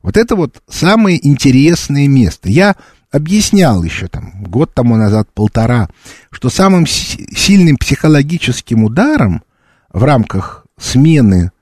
Вот 0.02 0.16
это 0.16 0.36
вот 0.36 0.62
самое 0.68 1.26
интересное 1.26 2.08
место. 2.08 2.48
Я 2.48 2.76
объяснял 3.10 3.82
еще 3.82 4.08
там 4.08 4.42
год 4.42 4.74
тому 4.74 4.96
назад, 4.96 5.28
полтора, 5.32 5.88
что 6.30 6.50
самым 6.50 6.86
сильным 6.86 7.76
психологическим 7.76 8.84
ударом 8.84 9.42
в 9.92 10.02
рамках 10.02 10.66
смены 10.78 11.52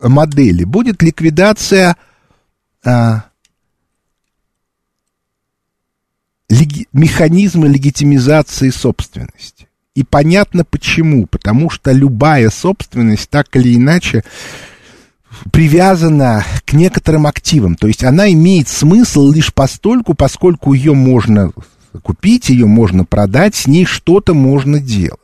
модели 0.00 0.64
будет 0.64 1.02
ликвидация 1.02 1.96
а, 2.84 3.24
леги, 6.48 6.86
механизма 6.92 7.66
легитимизации 7.66 8.70
собственности. 8.70 9.68
И 9.94 10.04
понятно 10.04 10.64
почему. 10.64 11.26
Потому 11.26 11.70
что 11.70 11.92
любая 11.92 12.50
собственность 12.50 13.28
так 13.30 13.54
или 13.56 13.74
иначе 13.74 14.24
привязана 15.52 16.44
к 16.64 16.72
некоторым 16.72 17.26
активам. 17.26 17.74
То 17.74 17.88
есть 17.88 18.04
она 18.04 18.30
имеет 18.32 18.68
смысл 18.68 19.30
лишь 19.30 19.52
постольку, 19.52 20.14
поскольку 20.14 20.72
ее 20.72 20.94
можно 20.94 21.52
купить, 22.02 22.48
ее 22.48 22.66
можно 22.66 23.04
продать, 23.04 23.54
с 23.54 23.66
ней 23.66 23.84
что-то 23.84 24.34
можно 24.34 24.80
делать. 24.80 25.20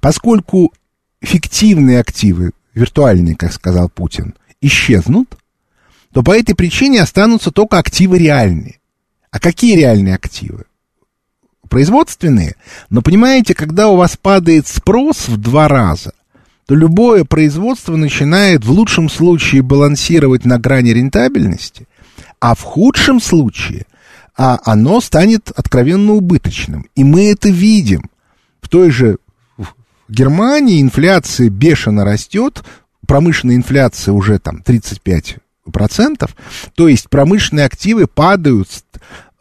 Поскольку 0.00 0.72
фиктивные 1.20 2.00
активы, 2.00 2.52
виртуальные, 2.74 3.36
как 3.36 3.52
сказал 3.52 3.88
Путин, 3.88 4.34
исчезнут, 4.60 5.36
то 6.12 6.22
по 6.22 6.36
этой 6.36 6.54
причине 6.54 7.00
останутся 7.00 7.50
только 7.50 7.78
активы 7.78 8.18
реальные. 8.18 8.78
А 9.30 9.40
какие 9.40 9.76
реальные 9.76 10.14
активы? 10.14 10.64
Производственные. 11.68 12.56
Но 12.90 13.00
понимаете, 13.00 13.54
когда 13.54 13.88
у 13.88 13.96
вас 13.96 14.16
падает 14.16 14.68
спрос 14.68 15.28
в 15.28 15.38
два 15.38 15.68
раза, 15.68 16.12
то 16.66 16.74
любое 16.74 17.24
производство 17.24 17.96
начинает 17.96 18.64
в 18.64 18.70
лучшем 18.70 19.08
случае 19.08 19.62
балансировать 19.62 20.44
на 20.44 20.58
грани 20.58 20.90
рентабельности, 20.90 21.88
а 22.40 22.54
в 22.54 22.60
худшем 22.62 23.20
случае 23.20 23.86
а 24.36 24.58
оно 24.64 25.00
станет 25.00 25.50
откровенно 25.54 26.12
убыточным. 26.12 26.86
И 26.94 27.04
мы 27.04 27.30
это 27.30 27.48
видим. 27.48 28.10
В 28.60 28.68
той 28.68 28.90
же 28.90 29.18
Германии 30.12 30.80
инфляция 30.80 31.48
бешено 31.48 32.04
растет, 32.04 32.62
промышленная 33.06 33.56
инфляция 33.56 34.12
уже 34.12 34.38
там 34.38 34.62
35%, 34.64 35.40
то 36.74 36.88
есть 36.88 37.08
промышленные 37.08 37.66
активы 37.66 38.06
падают 38.06 38.68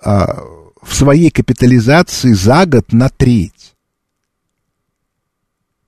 а, 0.02 0.42
в 0.82 0.96
своей 0.96 1.30
капитализации 1.30 2.32
за 2.32 2.66
год 2.66 2.94
на 2.94 3.10
треть. 3.10 3.76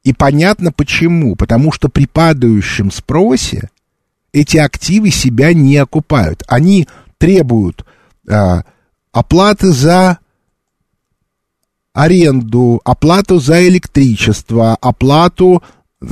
И 0.04 0.12
понятно 0.12 0.72
почему. 0.72 1.36
Потому 1.38 1.72
что 1.72 1.88
при 1.88 2.06
падающем 2.06 2.92
спросе 2.92 3.70
эти 4.34 4.58
активы 4.58 5.12
себя 5.12 5.54
не 5.54 5.78
окупают. 5.78 6.44
Они 6.48 6.88
требуют 7.18 7.86
а, 8.30 8.64
оплаты 9.14 9.72
за 9.72 10.20
аренду, 11.94 12.82
оплату 12.84 13.40
за 13.40 13.68
электричество, 13.68 14.76
оплату 14.82 15.64
э, 16.02 16.06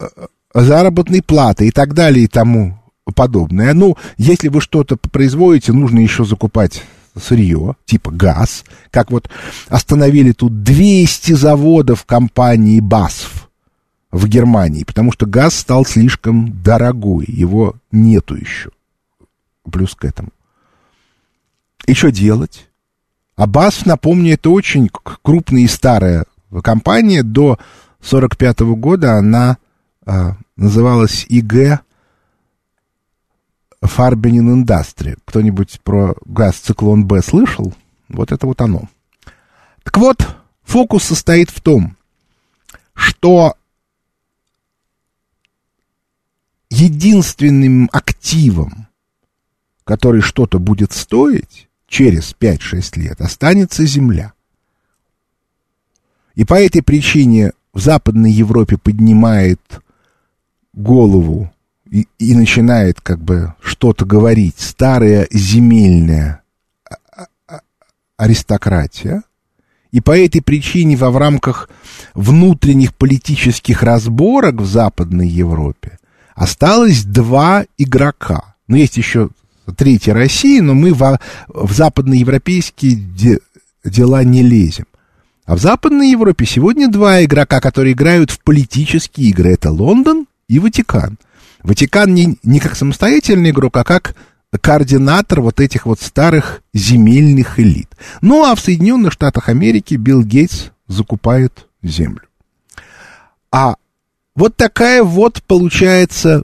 э, 0.00 0.06
заработной 0.54 1.22
платы 1.22 1.68
и 1.68 1.70
так 1.70 1.94
далее 1.94 2.24
и 2.24 2.28
тому 2.28 2.78
подобное. 3.14 3.74
Ну, 3.74 3.96
если 4.16 4.48
вы 4.48 4.60
что-то 4.60 4.96
производите, 4.96 5.72
нужно 5.72 5.98
еще 5.98 6.24
закупать 6.24 6.82
сырье, 7.16 7.74
типа 7.84 8.12
газ, 8.12 8.64
как 8.90 9.10
вот 9.10 9.28
остановили 9.68 10.32
тут 10.32 10.62
200 10.62 11.32
заводов 11.32 12.04
компании 12.04 12.80
БАСФ 12.80 13.48
в 14.12 14.28
Германии, 14.28 14.84
потому 14.84 15.12
что 15.12 15.26
газ 15.26 15.54
стал 15.54 15.84
слишком 15.84 16.62
дорогой, 16.62 17.24
его 17.26 17.74
нету 17.90 18.36
еще. 18.36 18.70
Плюс 19.70 19.94
к 19.94 20.04
этому. 20.04 20.30
И 21.86 21.94
что 21.94 22.10
делать? 22.10 22.67
А 23.38 23.46
БАСФ, 23.46 23.86
напомню, 23.86 24.34
это 24.34 24.50
очень 24.50 24.90
крупная 24.90 25.62
и 25.62 25.68
старая 25.68 26.24
компания. 26.60 27.22
До 27.22 27.56
45 28.02 28.60
года 28.74 29.12
она 29.12 29.58
а, 30.04 30.36
называлась 30.56 31.24
ИГ 31.28 31.80
Фарбенин 33.80 34.52
Индастри. 34.54 35.18
Кто-нибудь 35.24 35.80
про 35.84 36.16
газ 36.24 36.56
циклон 36.56 37.06
Б 37.06 37.22
слышал? 37.22 37.72
Вот 38.08 38.32
это 38.32 38.44
вот 38.44 38.60
оно. 38.60 38.88
Так 39.84 39.98
вот, 39.98 40.26
фокус 40.64 41.04
состоит 41.04 41.50
в 41.50 41.60
том, 41.60 41.96
что 42.92 43.54
единственным 46.70 47.88
активом, 47.92 48.88
который 49.84 50.22
что-то 50.22 50.58
будет 50.58 50.90
стоить, 50.90 51.68
через 51.88 52.34
5-6 52.38 52.98
лет 52.98 53.20
останется 53.20 53.84
земля. 53.86 54.32
И 56.34 56.44
по 56.44 56.54
этой 56.54 56.82
причине 56.82 57.52
в 57.72 57.80
Западной 57.80 58.30
Европе 58.30 58.76
поднимает 58.76 59.60
голову 60.72 61.52
и, 61.90 62.06
и 62.18 62.34
начинает 62.36 63.00
как 63.00 63.18
бы 63.18 63.54
что-то 63.60 64.04
говорить 64.04 64.54
старая 64.58 65.26
земельная 65.32 66.42
а, 66.84 67.26
а, 67.48 67.60
аристократия. 68.16 69.22
И 69.90 70.00
по 70.00 70.16
этой 70.16 70.42
причине 70.42 70.96
во 70.96 71.10
в 71.10 71.16
рамках 71.16 71.70
внутренних 72.14 72.94
политических 72.94 73.82
разборок 73.82 74.56
в 74.60 74.66
Западной 74.66 75.26
Европе 75.26 75.98
осталось 76.34 77.04
два 77.04 77.64
игрока. 77.78 78.54
Но 78.68 78.76
есть 78.76 78.98
еще 78.98 79.30
третья 79.76 80.14
Россия, 80.14 80.62
но 80.62 80.74
мы 80.74 80.92
в, 80.92 81.18
в 81.48 81.72
западноевропейские 81.72 82.94
де, 82.94 83.38
дела 83.84 84.24
не 84.24 84.42
лезем. 84.42 84.86
А 85.44 85.56
в 85.56 85.60
Западной 85.60 86.10
Европе 86.10 86.44
сегодня 86.44 86.88
два 86.88 87.24
игрока, 87.24 87.60
которые 87.60 87.94
играют 87.94 88.30
в 88.30 88.40
политические 88.40 89.30
игры. 89.30 89.52
Это 89.52 89.70
Лондон 89.70 90.26
и 90.46 90.58
Ватикан. 90.58 91.18
Ватикан 91.62 92.12
не, 92.12 92.36
не 92.42 92.60
как 92.60 92.76
самостоятельный 92.76 93.50
игрок, 93.50 93.76
а 93.78 93.84
как 93.84 94.14
координатор 94.60 95.40
вот 95.40 95.60
этих 95.60 95.86
вот 95.86 96.00
старых 96.00 96.62
земельных 96.72 97.58
элит. 97.58 97.88
Ну 98.20 98.44
а 98.44 98.54
в 98.54 98.60
Соединенных 98.60 99.12
Штатах 99.12 99.48
Америки 99.48 99.94
Билл 99.94 100.22
Гейтс 100.22 100.66
закупает 100.86 101.66
землю. 101.82 102.22
А 103.50 103.76
вот 104.34 104.56
такая 104.56 105.02
вот 105.02 105.42
получается 105.42 106.42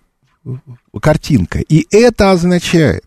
картинка. 1.00 1.60
И 1.60 1.87
это 1.90 2.30
означает, 2.30 3.04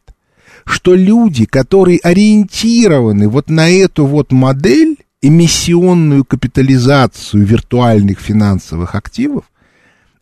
что 0.67 0.93
люди, 0.95 1.45
которые 1.45 1.99
ориентированы 1.99 3.29
вот 3.29 3.49
на 3.49 3.69
эту 3.69 4.05
вот 4.05 4.31
модель, 4.31 4.97
эмиссионную 5.21 6.25
капитализацию 6.25 7.45
виртуальных 7.45 8.19
финансовых 8.19 8.93
активов, 8.93 9.45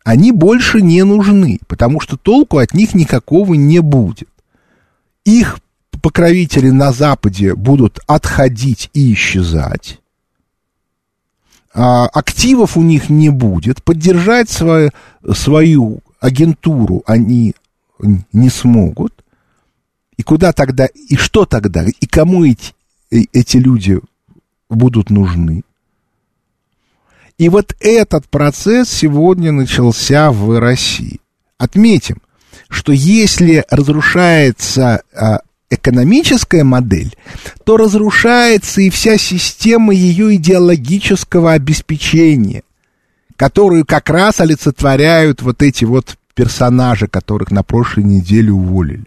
они 0.04 0.32
больше 0.32 0.80
не 0.80 1.02
нужны, 1.02 1.58
потому 1.66 2.00
что 2.00 2.16
толку 2.16 2.58
от 2.58 2.74
них 2.74 2.94
никакого 2.94 3.54
не 3.54 3.80
будет. 3.80 4.28
Их 5.24 5.58
покровители 6.00 6.70
на 6.70 6.92
Западе 6.92 7.54
будут 7.54 7.98
отходить 8.06 8.90
и 8.94 9.12
исчезать, 9.12 10.00
а 11.74 12.06
активов 12.06 12.76
у 12.76 12.82
них 12.82 13.10
не 13.10 13.30
будет, 13.30 13.82
поддержать 13.82 14.48
свою, 14.48 14.90
свою 15.34 16.00
агентуру 16.20 17.02
они 17.06 17.54
не 18.32 18.48
смогут, 18.48 19.12
и 20.16 20.22
куда 20.22 20.52
тогда, 20.52 20.86
и 20.86 21.16
что 21.16 21.44
тогда, 21.44 21.84
и 21.86 22.06
кому 22.06 22.44
эти, 22.44 22.74
э, 23.10 23.24
эти 23.32 23.58
люди 23.58 24.00
будут 24.68 25.10
нужны? 25.10 25.62
И 27.38 27.48
вот 27.50 27.74
этот 27.80 28.26
процесс 28.28 28.88
сегодня 28.88 29.52
начался 29.52 30.30
в 30.30 30.58
России. 30.58 31.20
Отметим, 31.58 32.22
что 32.68 32.92
если 32.92 33.62
разрушается 33.70 35.02
а, 35.14 35.40
экономическая 35.68 36.64
модель, 36.64 37.14
то 37.64 37.76
разрушается 37.76 38.80
и 38.80 38.90
вся 38.90 39.18
система 39.18 39.92
ее 39.92 40.36
идеологического 40.36 41.52
обеспечения, 41.52 42.62
которую 43.36 43.84
как 43.84 44.08
раз 44.08 44.40
олицетворяют 44.40 45.42
вот 45.42 45.62
эти 45.62 45.84
вот 45.84 46.16
персонажи, 46.34 47.06
которых 47.06 47.50
на 47.50 47.62
прошлой 47.62 48.04
неделе 48.04 48.52
уволили. 48.52 49.04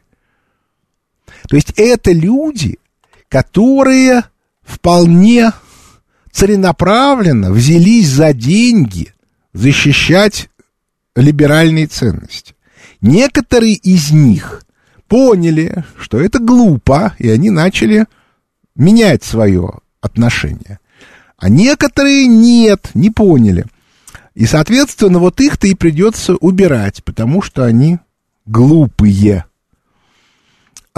То 1.47 1.55
есть 1.55 1.73
это 1.77 2.11
люди, 2.11 2.79
которые 3.27 4.23
вполне 4.63 5.51
целенаправленно 6.31 7.51
взялись 7.51 8.07
за 8.07 8.33
деньги 8.33 9.13
защищать 9.53 10.49
либеральные 11.15 11.87
ценности. 11.87 12.55
Некоторые 13.01 13.73
из 13.73 14.11
них 14.11 14.63
поняли, 15.07 15.83
что 15.97 16.19
это 16.19 16.39
глупо, 16.39 17.15
и 17.17 17.29
они 17.29 17.49
начали 17.49 18.05
менять 18.75 19.23
свое 19.23 19.79
отношение. 20.01 20.79
А 21.37 21.49
некоторые 21.49 22.27
нет, 22.27 22.91
не 22.93 23.09
поняли. 23.09 23.65
И, 24.35 24.45
соответственно, 24.45 25.19
вот 25.19 25.39
их-то 25.41 25.67
и 25.67 25.73
придется 25.73 26.35
убирать, 26.35 27.03
потому 27.03 27.41
что 27.41 27.65
они 27.65 27.99
глупые. 28.45 29.45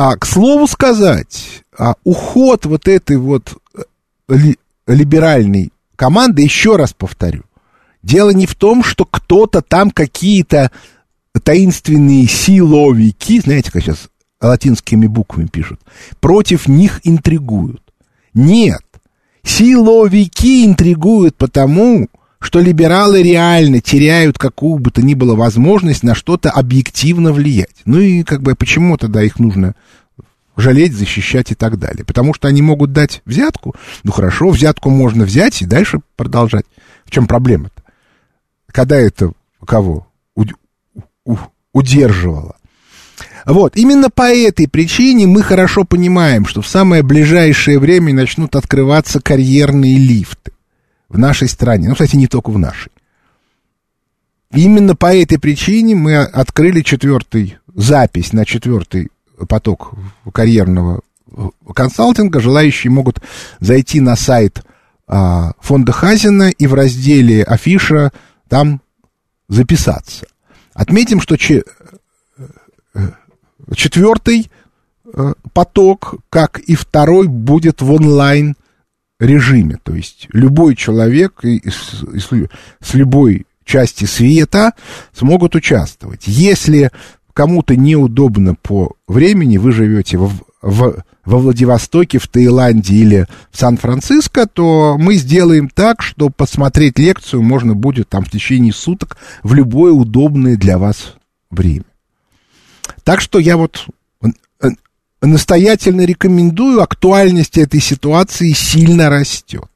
А, 0.04 0.16
к 0.16 0.26
слову 0.26 0.66
сказать, 0.66 1.64
а, 1.78 1.94
уход 2.04 2.66
вот 2.66 2.88
этой 2.88 3.18
вот 3.18 3.56
э, 3.76 3.84
ли, 4.30 4.58
либеральной 4.88 5.72
команды, 5.96 6.42
еще 6.42 6.76
раз 6.76 6.92
повторю, 6.92 7.44
дело 8.02 8.32
не 8.32 8.48
в 8.48 8.56
том, 8.56 8.84
что 8.84 9.06
кто-то 9.06 9.62
там 9.62 9.92
какие-то 9.92 10.72
таинственные 11.44 12.26
силовики, 12.26 13.42
знаете, 13.42 13.72
как 13.72 13.84
сейчас 13.84 14.10
латинскими 14.42 15.06
буквами 15.06 15.46
пишут, 15.46 15.80
против 16.20 16.68
них 16.68 17.00
интригуют. 17.04 17.84
Нет, 18.34 18.84
силовики 19.44 20.66
интригуют 20.66 21.36
потому, 21.36 22.08
что 22.42 22.60
либералы 22.60 23.22
реально 23.22 23.82
теряют 23.82 24.40
какую 24.40 24.80
бы 24.80 24.90
то 24.90 25.04
ни 25.04 25.14
было 25.14 25.36
возможность 25.36 26.02
на 26.02 26.16
что-то 26.16 26.50
объективно 26.50 27.32
влиять. 27.32 27.76
Ну 27.86 28.00
и 28.00 28.24
как 28.24 28.42
бы 28.42 28.56
почему 28.56 28.98
тогда 28.98 29.22
их 29.22 29.38
нужно 29.38 29.76
жалеть, 30.58 30.94
защищать 30.94 31.52
и 31.52 31.56
так 31.56 31.78
далее. 31.78 32.04
Потому 32.04 32.34
что 32.34 32.48
они 32.48 32.64
могут 32.64 32.94
дать 32.94 33.22
взятку. 33.26 33.76
Ну 34.04 34.12
хорошо, 34.12 34.50
взятку 34.50 34.90
можно 34.90 35.24
взять 35.24 35.62
и 35.62 35.66
дальше 35.66 36.00
продолжать. 36.16 36.66
В 37.06 37.12
чем 37.12 37.28
проблема-то? 37.28 37.84
Когда 38.72 38.98
это 38.98 39.32
кого 39.66 40.08
удерживало? 41.74 42.56
Вот, 43.46 43.76
именно 43.78 44.10
по 44.10 44.34
этой 44.34 44.68
причине 44.68 45.28
мы 45.28 45.44
хорошо 45.44 45.84
понимаем, 45.84 46.48
что 46.48 46.62
в 46.62 46.68
самое 46.68 47.04
ближайшее 47.04 47.80
время 47.80 48.14
начнут 48.14 48.56
открываться 48.56 49.20
карьерные 49.22 49.98
лифты 49.98 50.52
в 51.12 51.18
нашей 51.18 51.48
стране. 51.48 51.90
Ну, 51.90 51.94
кстати, 51.94 52.16
не 52.16 52.28
только 52.28 52.50
в 52.50 52.58
нашей. 52.58 52.92
Именно 54.54 54.96
по 54.96 55.14
этой 55.14 55.40
причине 55.40 55.96
мы 55.96 56.18
открыли 56.18 56.82
четвертый 56.82 57.58
запись 57.74 58.34
на 58.34 58.46
четвертый 58.46 59.10
поток 59.48 59.94
карьерного 60.34 61.02
консалтинга. 61.74 62.40
Желающие 62.40 62.92
могут 62.92 63.22
зайти 63.60 64.00
на 64.00 64.16
сайт 64.16 64.64
а, 65.08 65.54
фонда 65.60 65.92
Хазина 65.92 66.50
и 66.50 66.68
в 66.68 66.74
разделе 66.74 67.44
афиша 67.44 68.12
там 68.48 68.82
записаться. 69.48 70.26
Отметим, 70.74 71.20
что 71.20 71.38
че, 71.38 71.64
э, 72.94 73.10
четвертый 73.76 74.50
э, 75.14 75.34
поток, 75.54 76.16
как 76.30 76.60
и 76.60 76.76
второй, 76.76 77.28
будет 77.28 77.82
в 77.82 77.92
онлайн 77.92 78.56
режиме. 79.22 79.78
То 79.82 79.96
есть 79.96 80.28
любой 80.34 80.76
человек 80.76 81.42
с, 81.44 82.04
с 82.82 82.94
любой 82.94 83.46
части 83.64 84.06
света 84.06 84.74
смогут 85.14 85.56
участвовать. 85.56 86.24
Если 86.26 86.92
кому-то 87.34 87.76
неудобно 87.76 88.56
по 88.56 88.96
времени, 89.08 89.58
вы 89.58 89.72
живете 89.72 90.18
в, 90.18 90.34
в, 90.62 91.04
во 91.24 91.38
Владивостоке, 91.38 92.20
в 92.20 92.28
Таиланде 92.28 92.96
или 92.96 93.28
в 93.52 93.58
Сан-Франциско, 93.58 94.48
то 94.48 94.98
мы 95.00 95.16
сделаем 95.16 95.70
так, 95.70 96.02
что 96.02 96.30
посмотреть 96.30 97.00
лекцию 97.00 97.44
можно 97.44 97.76
будет 97.76 98.10
там 98.10 98.26
в 98.26 98.30
течение 98.30 98.74
суток 98.74 99.18
в 99.44 99.54
любое 99.54 99.94
удобное 99.94 100.58
для 100.58 100.78
вас 100.78 101.14
время. 101.52 101.86
Так 103.04 103.22
что 103.22 103.40
я 103.40 103.56
вот 103.56 103.88
настоятельно 105.28 106.02
рекомендую, 106.02 106.82
актуальность 106.82 107.58
этой 107.58 107.80
ситуации 107.80 108.54
сильно 108.54 109.10
растет. 109.10 109.70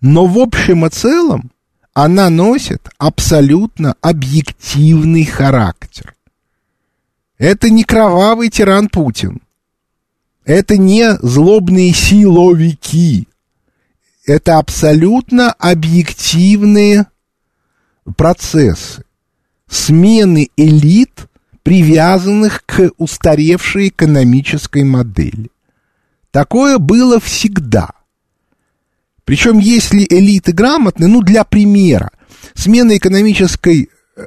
Но 0.00 0.26
в 0.26 0.38
общем 0.38 0.86
и 0.86 0.90
целом 0.90 1.50
она 1.94 2.30
носит 2.30 2.88
абсолютно 2.98 3.96
объективный 4.00 5.24
характер. 5.24 6.14
Это 7.38 7.70
не 7.70 7.84
кровавый 7.84 8.50
тиран 8.50 8.88
Путин. 8.88 9.40
Это 10.44 10.76
не 10.76 11.16
злобные 11.20 11.92
силовики. 11.92 13.28
Это 14.24 14.58
абсолютно 14.58 15.52
объективные 15.52 17.06
процессы 18.16 19.04
смены 19.68 20.50
элит, 20.56 21.27
привязанных 21.68 22.64
к 22.64 22.92
устаревшей 22.96 23.88
экономической 23.88 24.84
модели. 24.84 25.50
Такое 26.30 26.78
было 26.78 27.20
всегда. 27.20 27.90
Причем, 29.26 29.58
если 29.58 30.06
элиты 30.08 30.52
грамотны, 30.52 31.08
ну, 31.08 31.20
для 31.20 31.44
примера, 31.44 32.08
смена 32.54 32.96
экономической 32.96 33.90
э, 34.16 34.24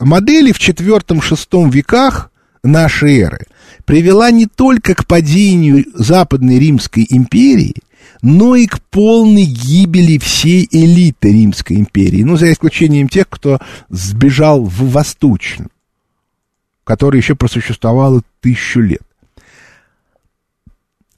модели 0.00 0.50
в 0.50 0.58
IV-VI 0.58 1.70
веках 1.70 2.32
нашей 2.64 3.20
эры 3.20 3.46
привела 3.84 4.32
не 4.32 4.46
только 4.46 4.96
к 4.96 5.06
падению 5.06 5.84
Западной 5.94 6.58
Римской 6.58 7.06
империи, 7.08 7.76
но 8.22 8.56
и 8.56 8.66
к 8.66 8.80
полной 8.82 9.44
гибели 9.44 10.18
всей 10.18 10.68
элиты 10.70 11.32
Римской 11.32 11.76
империи, 11.76 12.22
ну, 12.22 12.36
за 12.36 12.52
исключением 12.52 13.08
тех, 13.08 13.28
кто 13.28 13.58
сбежал 13.88 14.64
в 14.64 14.90
Восточную, 14.90 15.70
которая 16.84 17.20
еще 17.20 17.36
просуществовала 17.36 18.22
тысячу 18.40 18.80
лет. 18.80 19.02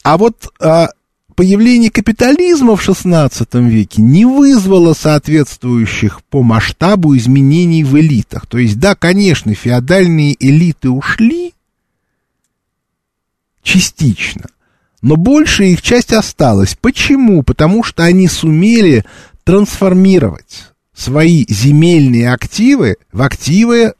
А 0.02 0.16
вот 0.16 0.52
а, 0.60 0.88
появление 1.34 1.90
капитализма 1.90 2.76
в 2.76 2.86
XVI 2.86 3.68
веке 3.68 4.02
не 4.02 4.24
вызвало 4.24 4.94
соответствующих 4.94 6.22
по 6.24 6.42
масштабу 6.42 7.16
изменений 7.16 7.84
в 7.84 7.98
элитах. 7.98 8.46
То 8.46 8.58
есть, 8.58 8.78
да, 8.78 8.94
конечно, 8.94 9.54
феодальные 9.54 10.36
элиты 10.38 10.90
ушли 10.90 11.54
частично– 13.62 14.46
но 15.02 15.16
большая 15.16 15.68
их 15.68 15.82
часть 15.82 16.12
осталась. 16.12 16.76
Почему? 16.80 17.42
Потому 17.42 17.82
что 17.82 18.04
они 18.04 18.28
сумели 18.28 19.04
трансформировать 19.44 20.70
свои 20.94 21.46
земельные 21.48 22.32
активы 22.32 22.96
в 23.12 23.22
активы 23.22 23.94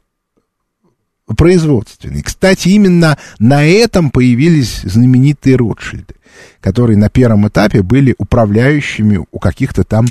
производственные. 1.35 2.23
Кстати, 2.23 2.69
именно 2.69 3.17
на 3.39 3.63
этом 3.65 4.11
появились 4.11 4.81
знаменитые 4.81 5.55
Ротшильды, 5.55 6.15
которые 6.59 6.97
на 6.97 7.09
первом 7.09 7.47
этапе 7.47 7.81
были 7.81 8.15
управляющими 8.17 9.25
у 9.31 9.39
каких-то 9.39 9.83
там 9.83 10.05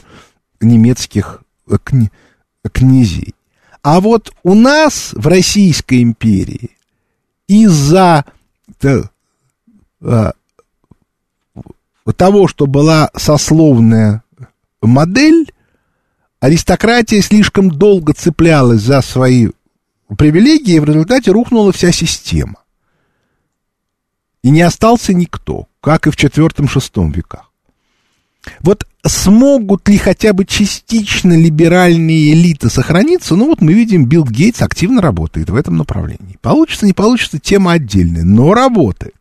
немецких 0.60 1.42
кни 1.84 2.10
князей. 2.72 3.34
А 3.82 4.00
вот 4.00 4.32
у 4.42 4.54
нас 4.54 5.12
в 5.14 5.26
Российской 5.26 6.02
империи 6.02 6.70
из-за 7.48 8.24
а, 10.02 10.32
того, 12.16 12.48
что 12.48 12.66
была 12.66 13.10
сословная 13.16 14.22
модель, 14.82 15.52
аристократия 16.40 17.20
слишком 17.20 17.70
долго 17.70 18.12
цеплялась 18.12 18.80
за 18.80 19.00
свои 19.02 19.48
привилегии, 20.16 20.74
и 20.74 20.80
в 20.80 20.84
результате 20.84 21.30
рухнула 21.30 21.72
вся 21.72 21.92
система. 21.92 22.56
И 24.42 24.50
не 24.50 24.62
остался 24.62 25.12
никто, 25.12 25.68
как 25.80 26.06
и 26.06 26.10
в 26.10 26.16
IV-VI 26.16 27.12
веках. 27.12 27.50
Вот 28.60 28.86
смогут 29.04 29.86
ли 29.88 29.98
хотя 29.98 30.32
бы 30.32 30.46
частично 30.46 31.36
либеральные 31.36 32.32
элиты 32.32 32.70
сохраниться? 32.70 33.36
Ну 33.36 33.46
вот 33.46 33.60
мы 33.60 33.74
видим, 33.74 34.06
Билл 34.06 34.24
Гейтс 34.24 34.62
активно 34.62 35.02
работает 35.02 35.50
в 35.50 35.54
этом 35.54 35.76
направлении. 35.76 36.38
Получится, 36.40 36.86
не 36.86 36.94
получится, 36.94 37.38
тема 37.38 37.72
отдельная, 37.72 38.24
но 38.24 38.54
работает. 38.54 39.14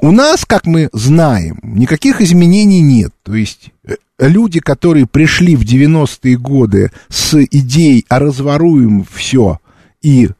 У 0.00 0.12
нас, 0.12 0.44
как 0.44 0.64
мы 0.66 0.88
знаем, 0.92 1.58
никаких 1.62 2.20
изменений 2.20 2.80
нет. 2.80 3.12
То 3.24 3.34
есть 3.34 3.70
э, 3.84 3.96
люди, 4.18 4.60
которые 4.60 5.06
пришли 5.06 5.56
в 5.56 5.62
90-е 5.62 6.36
годы 6.36 6.92
с 7.08 7.34
идеей 7.50 8.06
«а 8.08 8.20
разворуем 8.20 9.04
все 9.12 9.58
и, 10.00 10.30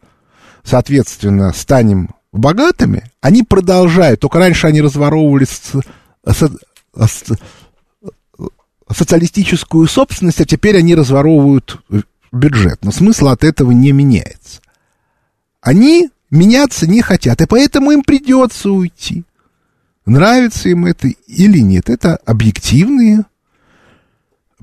соответственно, 0.62 1.52
станем 1.52 2.10
богатыми», 2.32 3.10
они 3.20 3.42
продолжают. 3.42 4.20
Только 4.20 4.38
раньше 4.38 4.68
они 4.68 4.80
разворовывали 4.80 5.44
с, 5.44 5.72
с, 6.24 6.50
с, 6.96 7.24
социалистическую 8.88 9.88
собственность, 9.88 10.40
а 10.40 10.44
теперь 10.44 10.78
они 10.78 10.94
разворовывают 10.94 11.80
бюджет. 12.30 12.84
Но 12.84 12.92
смысл 12.92 13.26
от 13.26 13.42
этого 13.42 13.72
не 13.72 13.90
меняется. 13.90 14.60
Они 15.60 16.10
меняться 16.30 16.86
не 16.86 17.02
хотят, 17.02 17.40
и 17.40 17.46
поэтому 17.46 17.90
им 17.90 18.02
придется 18.02 18.70
уйти. 18.70 19.24
Нравится 20.08 20.70
им 20.70 20.86
это 20.86 21.08
или 21.08 21.58
нет, 21.58 21.90
это 21.90 22.16
объективные 22.24 23.24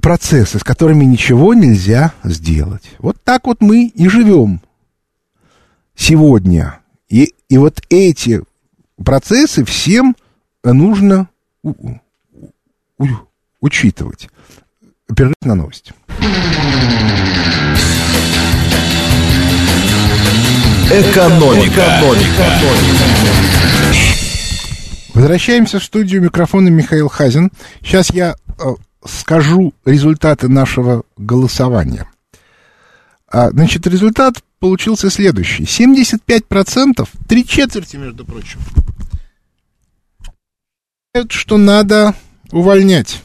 процессы, 0.01 0.57
с 0.57 0.63
которыми 0.63 1.05
ничего 1.05 1.53
нельзя 1.53 2.13
сделать. 2.23 2.83
Вот 2.97 3.17
так 3.23 3.45
вот 3.45 3.61
мы 3.61 3.85
и 3.85 4.09
живем 4.09 4.59
сегодня. 5.95 6.79
И, 7.09 7.35
и 7.47 7.57
вот 7.59 7.79
эти 7.89 8.41
процессы 9.03 9.63
всем 9.65 10.15
нужно 10.63 11.29
у, 11.61 11.73
у, 12.97 13.05
учитывать. 13.61 14.29
Перерыв 15.15 15.35
на 15.43 15.53
новость. 15.53 15.93
Экономика. 20.89 21.99
Экономика. 22.01 22.65
Возвращаемся 25.15 25.79
в 25.79 25.83
студию 25.85 26.21
микрофона 26.21 26.67
Михаил 26.67 27.07
Хазин. 27.07 27.49
Сейчас 27.81 28.09
я 28.09 28.35
э, 28.59 28.63
скажу 29.05 29.73
результаты 29.85 30.49
нашего 30.49 31.03
голосования. 31.15 32.05
А, 33.31 33.49
значит, 33.51 33.87
результат 33.87 34.43
получился 34.59 35.09
следующий. 35.09 35.63
75%, 35.63 37.07
три 37.29 37.47
четверти, 37.47 37.95
между 37.95 38.25
прочим, 38.25 38.59
что 41.29 41.57
надо 41.57 42.13
увольнять. 42.51 43.23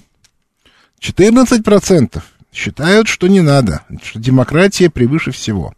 14% 1.00 2.22
считают, 2.53 3.09
что 3.09 3.26
не 3.26 3.40
надо, 3.40 3.85
что 4.05 4.20
демократия 4.20 4.90
превыше 4.90 5.33
всего. 5.33 5.74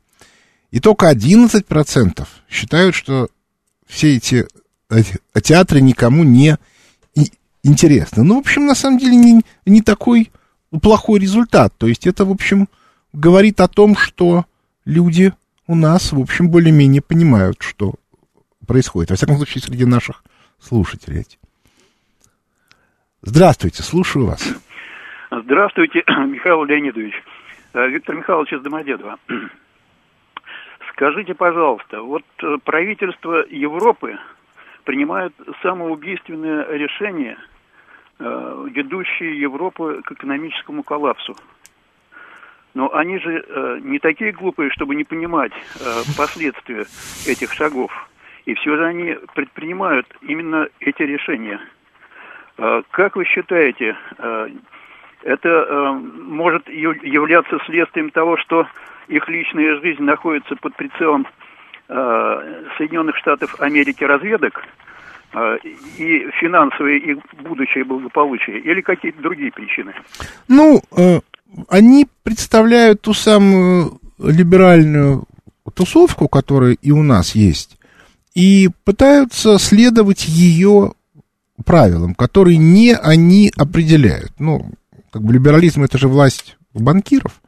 И 0.72 0.78
только 0.78 1.10
11% 1.10 2.28
считают, 2.50 2.94
что 2.94 3.30
все 3.86 4.16
эти 4.16 4.46
театры 5.42 5.80
никому 5.80 6.24
не 6.24 6.56
интересны. 7.62 8.24
Ну, 8.24 8.36
в 8.36 8.38
общем, 8.38 8.66
на 8.66 8.74
самом 8.74 8.98
деле 8.98 9.16
не, 9.16 9.42
не 9.66 9.82
такой 9.82 10.30
плохой 10.82 11.20
результат. 11.20 11.72
То 11.78 11.86
есть 11.86 12.06
это, 12.06 12.24
в 12.24 12.30
общем, 12.30 12.68
говорит 13.12 13.60
о 13.60 13.68
том, 13.68 13.96
что 13.96 14.44
люди 14.84 15.32
у 15.66 15.74
нас, 15.74 16.12
в 16.12 16.20
общем, 16.20 16.50
более-менее 16.50 17.02
понимают, 17.02 17.58
что 17.60 17.94
происходит. 18.66 19.10
Во 19.10 19.16
всяком 19.16 19.36
случае, 19.36 19.62
среди 19.62 19.84
наших 19.84 20.24
слушателей. 20.58 21.26
Здравствуйте, 23.22 23.82
слушаю 23.82 24.26
вас. 24.26 24.42
Здравствуйте, 25.30 26.02
Михаил 26.26 26.64
Леонидович. 26.64 27.14
Э, 27.74 27.88
Виктор 27.88 28.16
Михайлович 28.16 28.52
из 28.52 28.62
Домодедова. 28.62 29.18
Скажите, 30.92 31.34
пожалуйста, 31.34 32.02
вот 32.02 32.24
э, 32.42 32.56
правительство 32.64 33.46
Европы 33.48 34.18
принимает 34.84 35.32
самоубийственное 35.62 36.66
решение, 36.70 37.36
э, 38.18 38.66
ведущее 38.70 39.40
Европу 39.40 40.00
к 40.04 40.12
экономическому 40.12 40.82
коллапсу. 40.82 41.36
Но 42.74 42.94
они 42.94 43.18
же 43.18 43.80
не 43.82 43.98
такие 43.98 44.32
глупые, 44.32 44.70
чтобы 44.70 44.94
не 44.94 45.04
понимать 45.04 45.52
последствия 46.16 46.86
этих 47.26 47.52
шагов. 47.52 47.92
И 48.46 48.54
все 48.54 48.76
же 48.76 48.86
они 48.86 49.14
предпринимают 49.34 50.06
именно 50.22 50.66
эти 50.80 51.02
решения. 51.02 51.60
Как 52.56 53.16
вы 53.16 53.26
считаете, 53.26 53.94
это 55.22 55.48
э, 55.48 55.92
может 55.92 56.68
являться 56.68 57.58
следствием 57.66 58.10
того, 58.10 58.36
что 58.38 58.66
их 59.08 59.28
личная 59.28 59.80
жизнь 59.80 60.02
находится 60.02 60.56
под 60.56 60.74
прицелом 60.76 61.26
э, 61.26 61.51
Соединенных 62.78 63.16
Штатов 63.16 63.60
Америки 63.60 64.04
разведок 64.04 64.62
э, 65.34 65.56
и 65.98 66.28
финансовое 66.40 66.96
их 66.98 67.18
будущее 67.42 67.84
благополучие, 67.84 68.60
или 68.60 68.80
какие-то 68.80 69.20
другие 69.20 69.52
причины? 69.52 69.92
Ну, 70.48 70.82
э, 70.96 71.20
они 71.68 72.06
представляют 72.22 73.02
ту 73.02 73.14
самую 73.14 74.00
либеральную 74.18 75.24
тусовку, 75.74 76.28
которая 76.28 76.76
и 76.80 76.90
у 76.90 77.02
нас 77.02 77.34
есть, 77.34 77.78
и 78.34 78.70
пытаются 78.84 79.58
следовать 79.58 80.26
ее 80.26 80.92
правилам, 81.64 82.14
которые 82.14 82.56
не 82.56 82.94
они 82.94 83.52
определяют. 83.56 84.32
Ну, 84.38 84.70
как 85.10 85.22
бы 85.22 85.32
либерализм 85.32 85.82
это 85.82 85.98
же 85.98 86.08
власть 86.08 86.56
банкиров. 86.74 87.40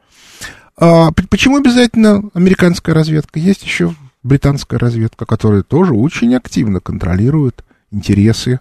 А 0.77 1.09
почему 1.29 1.57
обязательно 1.57 2.29
американская 2.33 2.93
разведка? 2.93 3.39
Есть 3.39 3.63
еще 3.63 3.93
британская 4.25 4.77
разведка, 4.77 5.25
которая 5.25 5.61
тоже 5.61 5.93
очень 5.93 6.35
активно 6.35 6.79
контролирует 6.79 7.63
интересы 7.91 8.59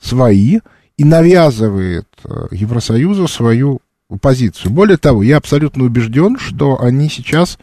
свои 0.00 0.60
и 0.96 1.04
навязывает 1.04 2.06
э, 2.24 2.46
Евросоюзу 2.52 3.26
свою 3.26 3.80
позицию. 4.20 4.70
Более 4.70 4.98
того, 4.98 5.22
я 5.24 5.36
абсолютно 5.36 5.84
убежден, 5.84 6.38
что 6.38 6.80
они 6.80 7.08
сейчас, 7.08 7.58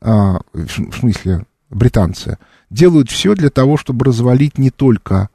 а, 0.00 0.40
в 0.52 0.92
смысле 0.98 1.46
британцы, 1.70 2.38
делают 2.68 3.10
все 3.10 3.34
для 3.34 3.48
того, 3.48 3.76
чтобы 3.78 4.04
развалить 4.04 4.58
не 4.58 4.70
только 4.70 5.30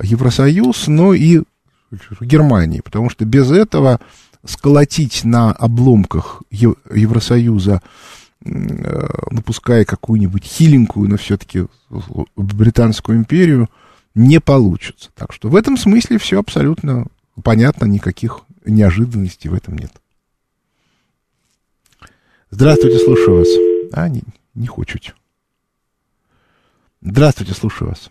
Евросоюз, 0.00 0.88
но 0.88 1.14
и 1.14 1.42
Германии, 2.20 2.80
потому 2.80 3.08
что 3.08 3.24
без 3.24 3.50
этого 3.50 4.00
сколотить 4.44 5.24
на 5.24 5.52
обломках 5.52 6.42
Евросоюза, 6.50 7.82
напуская 8.40 9.84
какую-нибудь 9.84 10.44
хиленькую, 10.44 11.10
но 11.10 11.16
все-таки 11.16 11.66
британскую 12.36 13.18
империю, 13.18 13.68
не 14.14 14.40
получится. 14.40 15.10
Так 15.14 15.32
что 15.32 15.48
в 15.48 15.56
этом 15.56 15.76
смысле 15.76 16.18
все 16.18 16.38
абсолютно 16.38 17.06
понятно, 17.42 17.84
никаких 17.86 18.40
неожиданностей 18.64 19.50
в 19.50 19.54
этом 19.54 19.76
нет. 19.76 19.92
Здравствуйте, 22.50 22.98
слушаю 22.98 23.38
вас. 23.38 23.48
А, 23.92 24.08
не, 24.08 24.22
не 24.54 24.66
хочете. 24.66 25.14
Здравствуйте, 27.00 27.54
слушаю 27.54 27.90
вас. 27.90 28.10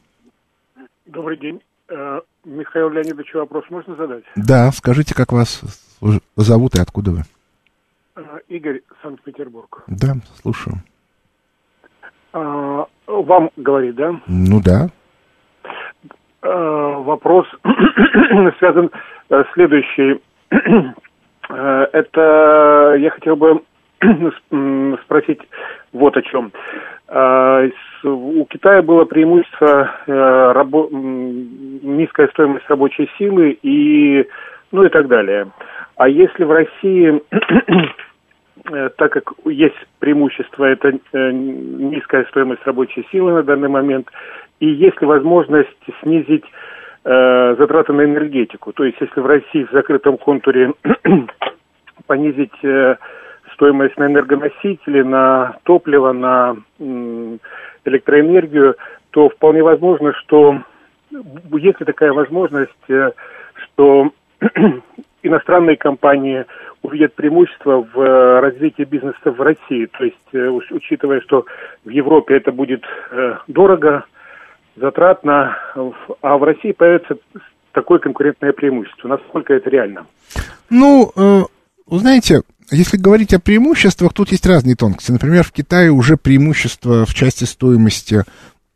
Добрый 1.06 1.40
день. 1.40 1.62
Э, 1.90 2.22
Михаил 2.46 2.90
Леонидович, 2.90 3.34
вопрос 3.34 3.66
можно 3.70 3.96
задать? 3.96 4.24
Да, 4.36 4.72
скажите, 4.72 5.14
как 5.14 5.32
вас 5.32 5.62
зовут 6.36 6.76
и 6.76 6.80
откуда 6.80 7.12
вы? 7.12 7.24
Э, 8.50 8.54
Игорь, 8.54 8.82
Санкт-Петербург. 9.02 9.84
Да, 9.88 10.16
слушаю. 10.42 10.78
А, 12.34 12.86
вам 13.08 13.50
говорит, 13.56 13.96
да? 13.96 14.16
Ну 14.28 14.62
да. 14.64 14.88
А, 16.42 17.00
вопрос 17.00 17.48
связан 18.60 18.92
э, 19.30 19.44
следующий. 19.54 20.22
Это 21.50 22.96
я 23.00 23.10
хотел 23.12 23.38
бы 23.38 23.62
спросить 25.04 25.40
вот 25.94 26.18
о 26.18 26.22
чем. 26.22 26.52
А, 27.08 27.64
у 28.04 28.46
Китая 28.46 28.82
было 28.82 29.06
преимущество 29.06 29.92
рабо- 30.08 30.90
низкая 30.92 32.28
стоимость 32.30 32.70
рабочей 32.70 33.10
силы 33.18 33.58
и 33.62 34.28
ну 34.72 34.84
и 34.84 34.90
так 34.90 35.08
далее. 35.08 35.48
А 35.96 36.08
если 36.08 36.44
в 36.44 36.52
России, 36.52 37.22
э, 37.32 37.38
так 38.98 39.12
как 39.12 39.34
есть 39.46 39.76
преимущество, 40.00 40.66
это 40.66 40.90
э, 40.90 41.32
низкая 41.32 42.26
стоимость 42.26 42.66
рабочей 42.66 43.08
силы 43.12 43.34
на 43.34 43.44
данный 43.44 43.70
момент, 43.70 44.10
и 44.60 44.68
есть 44.68 45.00
ли 45.02 45.08
возможность 45.08 45.70
снизить 46.02 46.46
э, 47.04 47.56
затраты 47.58 47.94
на 47.94 48.04
энергетику, 48.04 48.74
то 48.74 48.84
есть 48.84 48.98
если 49.00 49.20
в 49.20 49.26
России 49.26 49.64
в 49.64 49.72
закрытом 49.72 50.18
контуре 50.18 50.74
понизить 52.08 52.64
э, 52.64 52.96
стоимость 53.54 53.98
на 53.98 54.08
энергоносители, 54.08 55.02
на 55.02 55.58
топливо, 55.64 56.12
на 56.12 56.56
э, 56.80 57.38
электроэнергию, 57.86 58.76
то 59.12 59.30
вполне 59.30 59.64
возможно, 59.64 60.14
что 60.14 60.62
есть 61.12 61.80
ли 61.80 61.86
такая 61.86 62.12
возможность, 62.12 62.90
э, 62.90 63.12
что 63.56 64.12
иностранные 65.28 65.78
компании 65.78 66.46
увидят 66.82 67.16
преимущество 67.16 67.86
в 67.94 68.00
э, 68.00 68.40
развитии 68.40 68.84
бизнеса 68.84 69.18
в 69.26 69.42
России. 69.42 69.88
То 69.98 70.06
есть, 70.06 70.16
э, 70.34 70.48
учитывая, 70.48 71.22
что 71.22 71.46
в 71.84 71.90
Европе 71.90 72.38
это 72.38 72.52
будет 72.52 72.84
э, 73.12 73.36
дорого, 73.48 74.06
затратно, 74.76 75.58
а 76.22 76.38
в 76.38 76.44
России 76.44 76.72
появится 76.72 77.16
такое 77.72 77.98
конкурентное 78.00 78.54
преимущество. 78.54 79.08
Насколько 79.08 79.56
это 79.56 79.72
реально? 79.72 80.06
Ну, 80.70 81.12
вы 81.88 81.98
знаете, 81.98 82.42
если 82.70 82.98
говорить 82.98 83.34
о 83.34 83.40
преимуществах, 83.40 84.14
тут 84.14 84.32
есть 84.32 84.46
разные 84.46 84.76
тонкости. 84.76 85.12
Например, 85.12 85.44
в 85.44 85.52
Китае 85.52 85.90
уже 85.90 86.16
преимущество 86.16 87.06
в 87.06 87.14
части 87.16 87.46
стоимости 87.46 88.24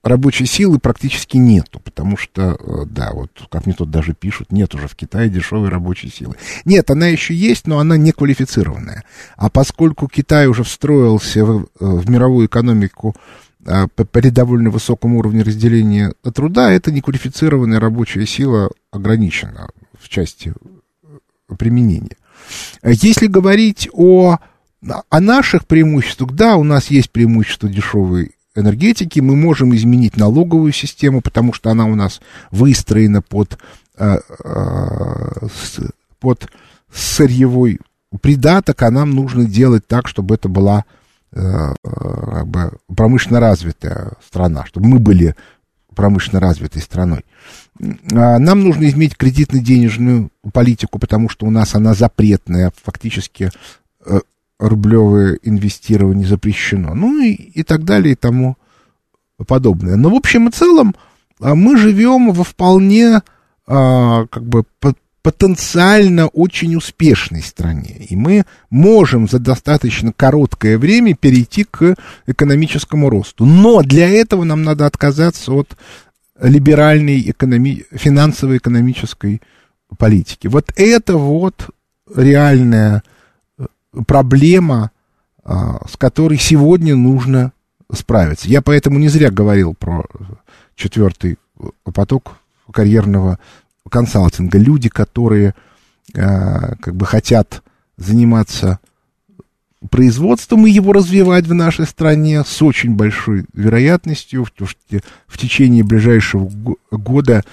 рабочей 0.03 0.45
силы 0.45 0.79
практически 0.79 1.37
нету, 1.37 1.79
потому 1.79 2.17
что, 2.17 2.57
э, 2.59 2.85
да, 2.85 3.11
вот 3.13 3.31
как 3.49 3.65
мне 3.65 3.75
тут 3.75 3.91
даже 3.91 4.13
пишут, 4.13 4.51
нет 4.51 4.73
уже 4.73 4.87
в 4.87 4.95
Китае 4.95 5.29
дешевой 5.29 5.69
рабочей 5.69 6.09
силы. 6.09 6.35
Нет, 6.65 6.89
она 6.89 7.07
еще 7.07 7.33
есть, 7.33 7.67
но 7.67 7.79
она 7.79 7.97
не 7.97 8.11
квалифицированная. 8.11 9.03
А 9.37 9.49
поскольку 9.49 10.07
Китай 10.07 10.47
уже 10.47 10.63
встроился 10.63 11.45
в, 11.45 11.63
э, 11.63 11.65
в 11.79 12.09
мировую 12.09 12.47
экономику 12.47 13.15
а, 13.63 13.87
при 13.87 14.29
довольно 14.29 14.71
высоком 14.71 15.15
уровне 15.15 15.43
разделения 15.43 16.13
труда, 16.33 16.71
эта 16.71 16.91
неквалифицированная 16.91 17.79
рабочая 17.79 18.25
сила 18.25 18.71
ограничена 18.91 19.69
в 19.99 20.09
части 20.09 20.53
э, 21.03 21.55
применения. 21.57 22.17
Если 22.83 23.27
говорить 23.27 23.87
о, 23.93 24.37
о 25.09 25.19
наших 25.19 25.67
преимуществах, 25.67 26.31
да, 26.31 26.55
у 26.55 26.63
нас 26.63 26.87
есть 26.87 27.11
преимущество 27.11 27.69
дешевой 27.69 28.31
энергетики, 28.55 29.19
мы 29.19 29.35
можем 29.35 29.75
изменить 29.75 30.17
налоговую 30.17 30.71
систему, 30.71 31.21
потому 31.21 31.53
что 31.53 31.69
она 31.69 31.85
у 31.85 31.95
нас 31.95 32.21
выстроена 32.51 33.21
под, 33.21 33.57
э, 33.97 34.17
э, 34.43 35.47
под 36.19 36.49
сырьевой 36.91 37.79
придаток, 38.21 38.81
а 38.81 38.91
нам 38.91 39.11
нужно 39.11 39.45
делать 39.45 39.87
так, 39.87 40.07
чтобы 40.07 40.35
это 40.35 40.49
была 40.49 40.85
э, 41.33 41.73
как 41.83 42.47
бы 42.47 42.73
промышленно 42.93 43.39
развитая 43.39 44.13
страна, 44.25 44.65
чтобы 44.65 44.87
мы 44.87 44.99
были 44.99 45.35
промышленно 45.95 46.41
развитой 46.41 46.81
страной. 46.81 47.25
А 48.11 48.37
нам 48.39 48.61
нужно 48.61 48.87
изменить 48.87 49.15
кредитно-денежную 49.15 50.29
политику, 50.53 50.99
потому 50.99 51.29
что 51.29 51.45
у 51.45 51.51
нас 51.51 51.75
она 51.75 51.93
запретная, 51.93 52.71
фактически 52.83 53.51
рублевое 54.61 55.39
инвестирование 55.41 56.27
запрещено, 56.27 56.93
ну 56.93 57.19
и, 57.19 57.31
и 57.33 57.63
так 57.63 57.83
далее 57.83 58.13
и 58.13 58.15
тому 58.15 58.57
подобное. 59.47 59.95
Но 59.95 60.11
в 60.11 60.15
общем 60.15 60.47
и 60.47 60.51
целом 60.51 60.95
а, 61.41 61.55
мы 61.55 61.77
живем 61.77 62.31
во 62.31 62.43
вполне 62.43 63.21
а, 63.65 64.27
как 64.27 64.45
бы 64.45 64.63
потенциально 65.23 66.27
очень 66.27 66.75
успешной 66.75 67.41
стране. 67.41 68.05
И 68.09 68.15
мы 68.15 68.43
можем 68.69 69.27
за 69.27 69.39
достаточно 69.39 70.13
короткое 70.13 70.77
время 70.77 71.15
перейти 71.15 71.63
к 71.63 71.95
экономическому 72.25 73.09
росту. 73.09 73.45
Но 73.45 73.81
для 73.81 74.09
этого 74.09 74.43
нам 74.43 74.63
надо 74.63 74.85
отказаться 74.85 75.51
от 75.53 75.77
либеральной 76.39 77.21
экономи... 77.29 77.85
финансово-экономической 77.91 79.41
политики. 79.97 80.47
Вот 80.47 80.71
это 80.75 81.17
вот 81.17 81.69
реальная 82.15 83.03
проблема, 84.07 84.91
а, 85.43 85.85
с 85.87 85.97
которой 85.97 86.37
сегодня 86.37 86.95
нужно 86.95 87.51
справиться. 87.91 88.47
Я 88.47 88.61
поэтому 88.61 88.99
не 88.99 89.09
зря 89.09 89.31
говорил 89.31 89.73
про 89.73 90.05
четвертый 90.75 91.37
поток 91.83 92.37
карьерного 92.71 93.39
консалтинга. 93.89 94.57
Люди, 94.57 94.89
которые 94.89 95.55
а, 96.15 96.75
как 96.75 96.95
бы 96.95 97.05
хотят 97.05 97.63
заниматься 97.97 98.79
производством 99.89 100.67
и 100.67 100.71
его 100.71 100.93
развивать 100.93 101.47
в 101.47 101.53
нашей 101.53 101.85
стране 101.85 102.43
с 102.45 102.61
очень 102.61 102.95
большой 102.95 103.45
вероятностью, 103.53 104.45
что 104.45 104.65
в 105.27 105.37
течение 105.37 105.83
ближайшего 105.83 106.49
года 106.91 107.43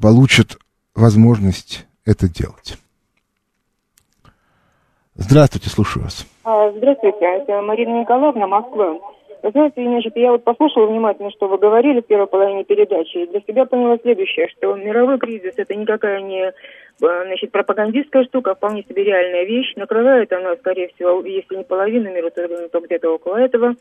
получат 0.00 0.58
возможность 0.94 1.86
это 2.04 2.28
делать. 2.28 2.78
Здравствуйте, 5.20 5.68
слушаю 5.68 6.04
вас. 6.04 6.26
А, 6.44 6.70
здравствуйте, 6.72 7.18
это 7.20 7.60
Марина 7.60 8.00
Николаевна, 8.00 8.46
Москва. 8.46 8.98
Вы 9.42 9.50
знаете, 9.50 9.82
значит, 9.82 10.16
я 10.16 10.32
вот 10.32 10.44
послушала 10.44 10.86
внимательно, 10.86 11.30
что 11.30 11.46
вы 11.46 11.58
говорили 11.58 12.00
в 12.00 12.06
первой 12.06 12.26
половине 12.26 12.64
передачи, 12.64 13.18
и 13.18 13.26
для 13.26 13.40
себя 13.40 13.66
поняла 13.66 13.98
следующее, 13.98 14.48
что 14.48 14.74
мировой 14.74 15.18
кризис 15.18 15.52
это 15.56 15.74
никакая 15.74 16.22
не 16.22 16.44
а, 16.46 16.52
значит, 17.26 17.52
пропагандистская 17.52 18.24
штука, 18.24 18.52
а 18.52 18.54
вполне 18.54 18.82
себе 18.82 19.04
реальная 19.04 19.44
вещь. 19.44 19.74
Накрывает 19.76 20.32
она, 20.32 20.56
скорее 20.56 20.88
всего, 20.94 21.22
если 21.22 21.56
не 21.56 21.64
половину 21.64 22.10
мира, 22.10 22.30
то, 22.30 22.68
то 22.68 22.80
где-то 22.80 23.10
около 23.10 23.36
этого. 23.36 23.74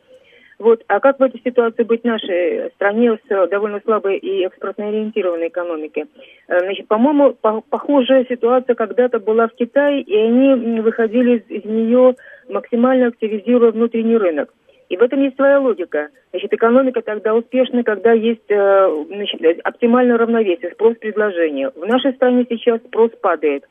Вот. 0.60 0.84
А 0.88 1.00
как 1.00 1.20
в 1.20 1.24
этой 1.24 1.42
ситуации 1.42 1.84
быть 1.84 2.04
нашей 2.04 2.70
стране 2.72 3.18
с 3.28 3.48
довольно 3.48 3.80
слабой 3.80 4.18
и 4.18 4.46
экспортно 4.46 4.90
ориентированной 4.90 5.48
экономикой? 5.48 6.06
Э, 6.50 6.60
значит, 6.60 6.88
по-моему, 6.88 7.34
по 7.34 7.62
похожая 7.62 8.26
ситуация 8.26 8.76
когда-то 8.76 9.20
была 9.20 9.48
в 9.48 9.54
Китае, 9.54 10.02
и 10.02 10.16
они 10.18 10.82
выходили 10.82 11.38
из, 11.38 11.50
из 11.50 11.64
нее 11.64 12.16
максимально 12.50 13.08
активизируя 13.08 13.72
внутренний 13.72 14.18
рынок. 14.18 14.54
И 14.90 14.98
в 14.98 15.02
этом 15.02 15.22
есть 15.22 15.38
своя 15.38 15.60
логика. 15.60 16.10
Значит, 16.32 16.52
экономика 16.52 17.02
тогда 17.02 17.36
успешна, 17.36 17.84
когда 17.84 18.12
есть 18.12 18.50
э, 18.50 19.06
значит, 19.08 19.62
оптимальное 19.64 20.18
равновесие, 20.18 20.72
спрос-предложение. 20.72 21.72
В 21.74 21.86
нашей 21.86 22.14
стране 22.14 22.46
сейчас 22.50 22.82
спрос 22.82 23.12
падает. 23.22 23.64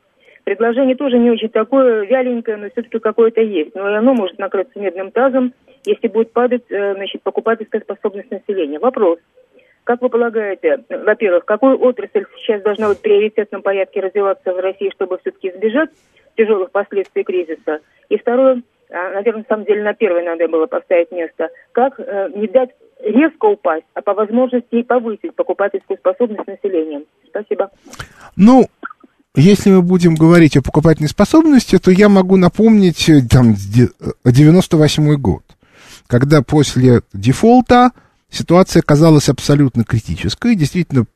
Предложение 0.44 0.96
тоже 0.96 1.18
не 1.18 1.30
очень 1.30 1.50
такое 1.50 2.06
вяленькое, 2.06 2.56
но 2.56 2.70
все-таки 2.70 2.98
какое-то 2.98 3.42
есть. 3.42 3.74
Но 3.74 3.90
и 3.90 3.94
оно 3.94 4.14
может 4.14 4.38
накрыться 4.38 4.78
медным 4.78 5.10
тазом, 5.10 5.52
если 5.84 6.08
будет 6.08 6.32
падать 6.32 6.64
э, 6.70 6.94
значит, 6.94 7.22
покупательская 7.22 7.80
способность 7.80 8.30
населения. 8.30 8.78
Вопрос. 8.78 9.18
Как 9.84 10.02
вы 10.02 10.10
полагаете, 10.10 10.84
во-первых, 10.88 11.46
какую 11.46 11.80
отрасль 11.80 12.26
сейчас 12.36 12.62
должна 12.62 12.88
быть 12.88 12.98
в 12.98 13.02
приоритетном 13.02 13.62
порядке 13.62 14.00
развиваться 14.00 14.52
в 14.52 14.58
России, 14.58 14.90
чтобы 14.90 15.18
все-таки 15.18 15.48
избежать 15.48 15.90
тяжелых 16.36 16.70
последствий 16.70 17.24
кризиса? 17.24 17.80
И 18.10 18.18
второе, 18.18 18.62
а, 18.90 19.12
наверное, 19.14 19.40
на 19.40 19.46
самом 19.48 19.64
деле 19.64 19.82
на 19.82 19.94
первое 19.94 20.24
надо 20.24 20.46
было 20.48 20.66
поставить 20.66 21.10
место, 21.10 21.48
как 21.72 21.98
э, 21.98 22.28
не 22.34 22.48
дать 22.48 22.70
резко 23.00 23.46
упасть, 23.46 23.86
а 23.94 24.02
по 24.02 24.14
возможности 24.14 24.74
и 24.74 24.82
повысить 24.82 25.34
покупательскую 25.34 25.96
способность 25.96 26.46
населения. 26.46 27.04
Спасибо. 27.28 27.70
Ну, 28.36 28.66
если 29.34 29.70
мы 29.70 29.82
будем 29.82 30.16
говорить 30.16 30.56
о 30.56 30.62
покупательной 30.62 31.08
способности, 31.08 31.78
то 31.78 31.90
я 31.90 32.08
могу 32.08 32.36
напомнить 32.36 33.08
э, 33.08 33.20
там 33.28 33.54
98 34.24 35.14
год, 35.14 35.42
когда 36.08 36.42
после 36.42 37.02
дефолта 37.12 37.92
ситуация 38.30 38.82
казалась 38.82 39.28
абсолютно 39.28 39.84
критической, 39.84 40.56
действительно 40.56 41.06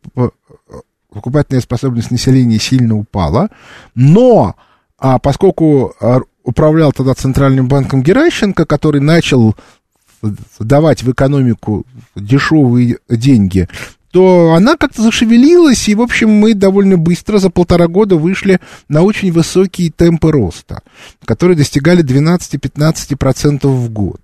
покупательная 1.10 1.60
способность 1.60 2.12
населения 2.12 2.58
сильно 2.58 2.96
упала, 2.96 3.48
но 3.96 4.54
а 4.98 5.18
поскольку 5.18 5.94
а, 6.00 6.20
управлял 6.44 6.92
тогда 6.92 7.14
Центральным 7.14 7.66
банком 7.66 8.02
Геращенко, 8.02 8.64
который 8.66 9.00
начал 9.00 9.56
давать 10.60 11.02
в 11.02 11.10
экономику 11.10 11.84
дешевые 12.14 12.98
деньги, 13.08 13.68
то 14.12 14.52
она 14.54 14.76
как-то 14.76 15.02
зашевелилась, 15.02 15.88
и, 15.88 15.94
в 15.94 16.02
общем, 16.02 16.30
мы 16.30 16.54
довольно 16.54 16.98
быстро, 16.98 17.38
за 17.38 17.50
полтора 17.50 17.88
года, 17.88 18.16
вышли 18.16 18.60
на 18.88 19.02
очень 19.02 19.32
высокие 19.32 19.90
темпы 19.90 20.30
роста, 20.30 20.82
которые 21.24 21.56
достигали 21.56 22.04
12-15% 22.04 23.66
в 23.66 23.90
год. 23.90 24.21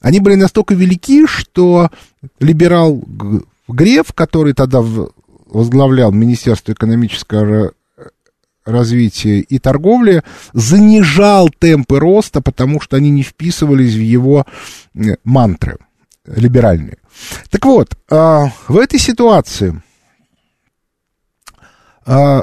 Они 0.00 0.20
были 0.20 0.34
настолько 0.34 0.74
велики, 0.74 1.26
что 1.26 1.90
либерал 2.40 3.02
Греф, 3.68 4.12
который 4.12 4.52
тогда 4.52 4.82
возглавлял 5.46 6.12
Министерство 6.12 6.72
экономического 6.72 7.72
развития 8.64 9.40
и 9.40 9.58
торговли, 9.58 10.22
занижал 10.52 11.48
темпы 11.48 11.98
роста, 11.98 12.40
потому 12.40 12.80
что 12.80 12.96
они 12.96 13.10
не 13.10 13.22
вписывались 13.22 13.94
в 13.94 14.00
его 14.00 14.44
мантры 15.24 15.78
либеральные. 16.26 16.98
Так 17.50 17.64
вот, 17.64 17.96
а, 18.10 18.50
в 18.68 18.76
этой 18.76 18.98
ситуации 18.98 19.80
а, 22.04 22.42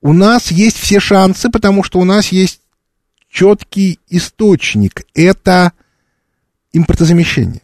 у 0.00 0.12
нас 0.12 0.50
есть 0.50 0.76
все 0.76 1.00
шансы, 1.00 1.48
потому 1.48 1.84
что 1.84 2.00
у 2.00 2.04
нас 2.04 2.28
есть 2.28 2.60
четкий 3.30 4.00
источник. 4.08 5.06
Это 5.14 5.72
импортозамещение. 6.72 7.62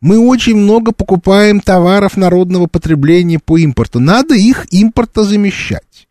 Мы 0.00 0.18
очень 0.18 0.56
много 0.56 0.92
покупаем 0.92 1.60
товаров 1.60 2.16
народного 2.16 2.66
потребления 2.66 3.38
по 3.38 3.58
импорту. 3.58 4.00
Надо 4.00 4.34
их 4.34 4.66
импортозамещать. 4.70 6.08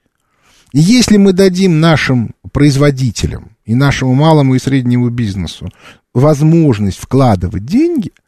И 0.74 0.80
если 0.80 1.18
мы 1.18 1.32
дадим 1.32 1.80
нашим 1.80 2.32
производителям 2.52 3.52
и 3.66 3.76
нашему 3.76 4.14
малому 4.14 4.56
и 4.56 4.60
среднему 4.60 5.10
бизнесу 5.10 5.70
возможность 6.14 7.00
вкладывать 7.00 7.66
деньги– 7.66 8.12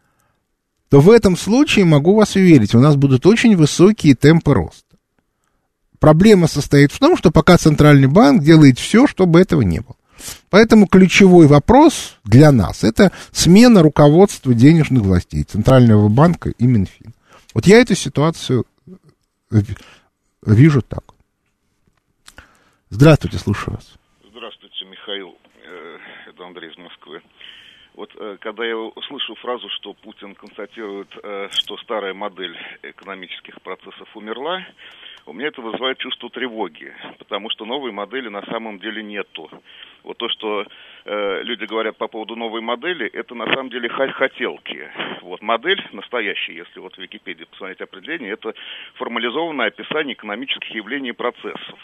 то 0.90 1.00
в 1.00 1.10
этом 1.10 1.38
случае, 1.38 1.86
могу 1.86 2.16
вас 2.16 2.36
уверить, 2.36 2.74
у 2.74 2.80
нас 2.80 2.96
будут 2.96 3.26
очень 3.26 3.56
высокие 3.56 4.16
темпы 4.16 4.54
роста. 4.54 4.98
Проблема 6.00 6.48
состоит 6.48 6.92
в 6.92 7.00
том, 7.00 7.16
что 7.16 7.32
пока 7.32 7.58
Центральный 7.58 8.08
банк 8.08 8.42
делает 8.42 8.80
все, 8.80 9.06
чтобы 9.06 9.40
этого 9.40 9.62
не 9.62 9.82
было. 9.82 9.96
Поэтому 10.50 10.88
ключевой 10.88 11.48
вопрос 11.48 12.18
для 12.24 12.52
нас– 12.52 12.84
это 12.84 13.12
смена 13.32 13.84
руководства 13.84 14.54
денежных 14.54 15.04
властей, 15.04 15.44
Центрального 15.44 16.10
банка 16.10 16.50
и 16.50 16.66
Минфин. 16.66 17.14
Вот 17.54 17.66
я 17.66 17.80
эту 17.82 17.96
ситуацию 17.96 18.66
вижу 20.46 20.82
так. 20.82 21.04
Здравствуйте, 22.90 23.38
слушаю 23.38 23.76
вас. 23.76 23.98
Здравствуйте, 24.32 24.86
Михаил. 24.86 25.38
Э, 25.64 25.98
это 26.28 26.46
Андрей 26.46 26.72
из 26.72 26.78
Москвы. 26.78 27.22
Вот 27.96 28.12
э, 28.16 28.38
когда 28.40 28.66
я 28.66 28.78
услышу 28.78 29.36
фразу, 29.36 29.68
что 29.70 29.94
Путин 29.94 30.34
констатирует, 30.34 31.10
э, 31.22 31.50
что 31.52 31.78
старая 31.78 32.14
модель 32.14 32.58
экономических 32.82 33.62
процессов 33.62 34.08
умерла, 34.16 34.66
у 35.26 35.34
меня 35.34 35.50
это 35.50 35.62
вызывает 35.62 35.98
чувство 35.98 36.30
тревоги, 36.30 36.94
потому 37.18 37.50
что 37.50 37.66
новой 37.66 37.92
модели 37.92 38.30
на 38.30 38.42
самом 38.46 38.80
деле 38.80 39.04
нету. 39.04 39.50
Вот 40.04 40.18
то, 40.18 40.30
что 40.30 40.66
э, 41.06 41.42
люди 41.44 41.66
говорят 41.66 41.98
по 41.98 42.08
поводу 42.08 42.36
новой 42.36 42.62
модели, 42.62 43.08
это 43.08 43.36
на 43.36 43.46
самом 43.46 43.70
деле 43.70 43.90
хотелки. 43.90 44.90
Вот 45.22 45.42
модель 45.42 45.86
настоящая, 45.92 46.56
если 46.56 46.80
вот 46.80 46.96
в 46.96 46.98
Википедии 46.98 47.46
посмотреть 47.46 47.82
определение, 47.82 48.34
это 48.34 48.54
формализованное 48.96 49.68
описание 49.68 50.14
экономических 50.14 50.69
явлений 50.73 51.10
и 51.10 51.13
процессов. 51.13 51.80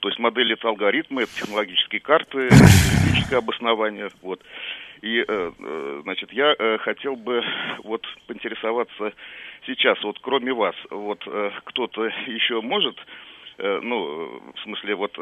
То 0.00 0.08
есть 0.08 0.18
модель 0.18 0.52
это 0.52 0.68
алгоритмы, 0.68 1.22
это 1.22 1.34
технологические 1.34 2.00
карты, 2.00 2.46
это 2.46 2.54
юридическое 2.54 3.38
обоснование. 3.38 4.10
Вот. 4.22 4.42
И, 5.02 5.20
э, 5.20 5.24
э, 5.28 6.00
значит, 6.02 6.32
я 6.32 6.54
э, 6.58 6.78
хотел 6.78 7.16
бы 7.16 7.42
вот 7.84 8.06
поинтересоваться 8.26 9.12
сейчас, 9.66 10.02
вот 10.02 10.18
кроме 10.20 10.52
вас, 10.52 10.74
вот 10.90 11.24
кто-то 11.64 12.04
еще 12.26 12.60
может 12.60 12.98
ну, 13.58 14.42
в 14.54 14.60
смысле, 14.64 14.94
вот 14.96 15.18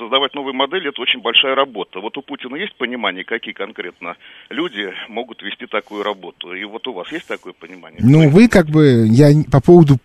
создавать 0.00 0.34
новые 0.34 0.54
модели 0.54 0.88
это 0.88 1.00
очень 1.02 1.20
большая 1.20 1.54
работа. 1.54 2.00
Вот 2.00 2.16
у 2.16 2.22
Путина 2.22 2.56
есть 2.56 2.74
понимание, 2.76 3.24
какие 3.24 3.54
конкретно 3.54 4.16
люди 4.48 4.92
могут 5.08 5.42
вести 5.42 5.66
такую 5.66 6.02
работу? 6.02 6.52
И 6.54 6.64
вот 6.64 6.86
у 6.88 6.92
вас 6.92 7.12
есть 7.12 7.26
такое 7.26 7.52
понимание? 7.52 8.00
Ну, 8.02 8.28
вы 8.30 8.48
как 8.48 8.66
бы, 8.66 9.06
я 9.08 9.28
по 9.50 9.60
поводу 9.60 9.98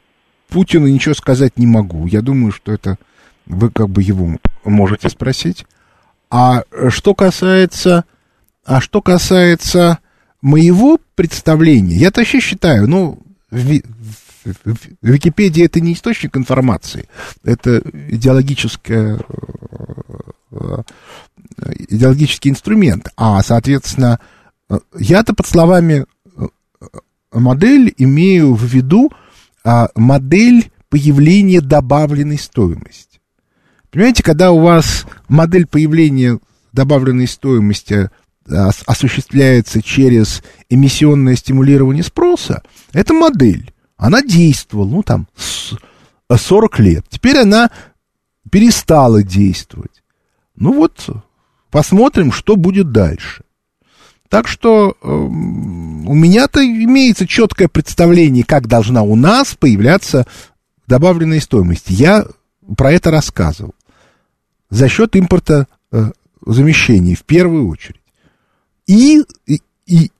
Путина 0.49 0.87
ничего 0.87 1.15
сказать 1.15 1.57
не 1.57 1.65
могу. 1.65 2.05
Я 2.07 2.21
думаю, 2.21 2.51
что 2.51 2.71
это 2.71 2.97
вы 3.45 3.71
как 3.71 3.89
бы 3.89 4.03
его 4.03 4.37
можете 4.63 5.09
спросить. 5.09 5.65
А 6.29 6.63
что 6.89 7.15
касается 7.15 8.05
а 8.65 8.81
что 8.81 9.01
касается 9.01 9.99
моего 10.41 10.99
представления, 11.13 11.95
я 11.95 12.11
вообще 12.13 12.39
считаю, 12.39 12.87
ну, 12.87 13.19
Википедия 15.01 15.65
это 15.65 15.79
не 15.79 15.93
источник 15.93 16.37
информации, 16.37 17.07
это 17.43 17.81
идеологическая, 18.09 19.19
идеологический 21.89 22.49
инструмент. 22.49 23.09
А, 23.17 23.41
соответственно, 23.43 24.19
я-то 24.97 25.33
под 25.33 25.47
словами 25.47 26.05
модель 27.31 27.93
имею 27.97 28.53
в 28.53 28.63
виду 28.63 29.11
а, 29.63 29.89
модель 29.95 30.71
появления 30.89 31.61
добавленной 31.61 32.37
стоимости. 32.37 33.19
Понимаете, 33.91 34.23
когда 34.23 34.51
у 34.51 34.59
вас 34.59 35.05
модель 35.27 35.65
появления 35.65 36.39
добавленной 36.71 37.27
стоимости 37.27 38.09
а, 38.49 38.69
осуществляется 38.85 39.81
через 39.81 40.43
эмиссионное 40.69 41.35
стимулирование 41.35 42.03
спроса, 42.03 42.63
это 42.93 43.13
модель. 43.13 43.71
Она 43.97 44.21
действовала, 44.21 44.87
ну, 44.87 45.03
там, 45.03 45.27
40 46.29 46.79
лет. 46.79 47.05
Теперь 47.09 47.37
она 47.37 47.69
перестала 48.51 49.23
действовать. 49.23 50.03
Ну 50.55 50.73
вот, 50.73 51.09
посмотрим, 51.71 52.31
что 52.31 52.55
будет 52.55 52.91
дальше. 52.91 53.43
Так 54.29 54.47
что 54.47 54.97
э, 55.01 55.07
у 55.07 56.13
меня-то 56.13 56.65
имеется 56.65 57.27
четкое 57.27 57.67
представление, 57.67 58.43
как 58.43 58.67
должна 58.67 59.03
у 59.03 59.15
нас 59.15 59.55
появляться 59.55 60.25
добавленная 60.87 61.39
стоимость. 61.39 61.85
Я 61.89 62.25
про 62.75 62.91
это 62.91 63.11
рассказывал. 63.11 63.75
За 64.69 64.89
счет 64.89 65.15
импорта 65.15 65.67
э, 65.91 66.11
замещений 66.45 67.15
в 67.15 67.23
первую 67.23 67.69
очередь. 67.69 68.01
И, 68.87 69.23
и, 69.45 69.61
и, 69.85 70.11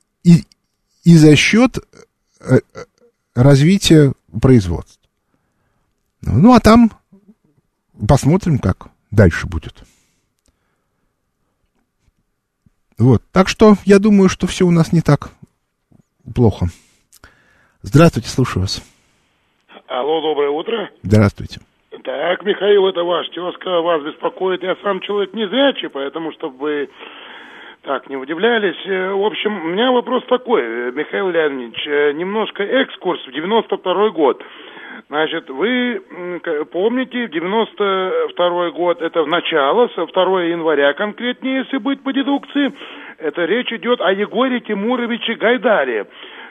и, 1.04 1.18
за 1.18 1.36
счет 1.36 1.80
э, 2.40 2.60
развития 3.36 4.14
производства. 4.42 5.02
Ну, 6.22 6.54
а 6.54 6.60
там 6.60 6.92
посмотрим, 8.08 8.58
как 8.58 8.88
дальше 9.12 9.48
будет. 9.48 9.84
Вот. 12.98 13.22
Так 13.32 13.50
что 13.50 13.76
я 13.86 14.00
думаю, 14.00 14.30
что 14.30 14.48
все 14.48 14.66
у 14.66 14.72
нас 14.72 14.94
не 14.94 15.02
так 15.02 15.30
плохо. 16.34 16.68
Здравствуйте, 17.82 18.30
слушаю 18.30 18.62
вас. 18.62 18.82
Алло, 19.88 20.22
доброе 20.22 20.50
утро. 20.50 20.90
Здравствуйте. 21.04 21.60
Так, 22.04 22.44
Михаил, 22.44 22.88
это 22.88 23.04
ваш 23.04 23.28
тезка, 23.30 23.82
вас 23.82 24.04
беспокоит. 24.04 24.64
Я 24.64 24.76
сам 24.84 25.02
человек 25.02 25.34
незрячий, 25.34 25.90
поэтому, 25.90 26.32
чтобы 26.34 26.90
так 27.86 28.10
не 28.10 28.18
удивлялись. 28.18 28.76
Э, 28.86 29.12
в 29.14 29.24
общем, 29.24 29.66
у 29.66 29.68
меня 29.68 29.92
вопрос 29.92 30.24
такой, 30.28 30.92
Михаил 30.92 31.30
Леонидович, 31.30 31.88
э, 31.88 32.12
немножко 32.14 32.64
экскурс 32.64 33.26
в 33.26 33.32
92 33.32 34.10
год. 34.10 34.44
Значит, 35.08 35.50
вы 35.50 36.02
помните, 36.72 37.28
92 37.28 38.72
год, 38.72 39.02
это 39.02 39.24
в 39.24 39.28
начало, 39.28 39.88
со 39.90 40.06
2 40.06 40.44
января 40.44 40.94
конкретнее, 40.94 41.58
если 41.58 41.78
быть 41.78 42.02
по 42.02 42.12
дедукции, 42.12 42.74
это 43.20 43.46
речь 43.46 43.72
идет 43.72 44.02
о 44.02 44.12
Егоре 44.12 44.62
Тимуровиче 44.62 45.36
Гайдаре. 45.36 46.08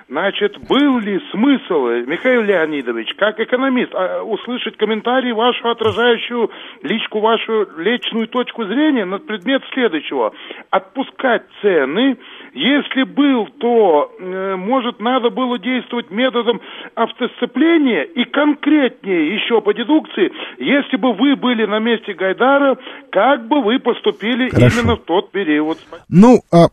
Значит, 0.08 0.58
был 0.68 0.98
ли 0.98 1.18
смысл, 1.30 1.86
Михаил 2.06 2.42
Леонидович, 2.42 3.14
как 3.16 3.40
экономист, 3.40 3.90
а, 3.94 4.22
услышать 4.22 4.76
комментарий 4.76 5.32
вашу, 5.32 5.66
отражающую 5.68 6.50
личку, 6.82 7.20
вашу 7.20 7.66
личную 7.78 8.28
точку 8.28 8.64
зрения 8.64 9.06
на 9.06 9.18
предмет 9.18 9.62
следующего. 9.72 10.34
Отпускать 10.68 11.44
цены, 11.62 12.18
если 12.52 13.04
был, 13.04 13.46
то, 13.58 14.12
э, 14.18 14.56
может, 14.56 15.00
надо 15.00 15.30
было 15.30 15.58
действовать 15.58 16.10
методом 16.10 16.60
автосцепления 16.94 18.02
и 18.02 18.24
конкретнее 18.24 19.34
еще 19.34 19.62
по 19.62 19.72
дедукции, 19.72 20.30
если 20.58 20.96
бы 20.96 21.14
вы 21.14 21.34
были 21.34 21.64
на 21.64 21.78
месте 21.78 22.12
Гайдара, 22.12 22.76
как 23.10 23.48
бы 23.48 23.62
вы 23.62 23.78
поступили 23.78 24.50
Хорошо. 24.50 24.80
именно 24.80 24.96
в 24.96 25.04
тот 25.04 25.32
период? 25.32 25.78
Ну, 26.08 26.40
а 26.52 26.66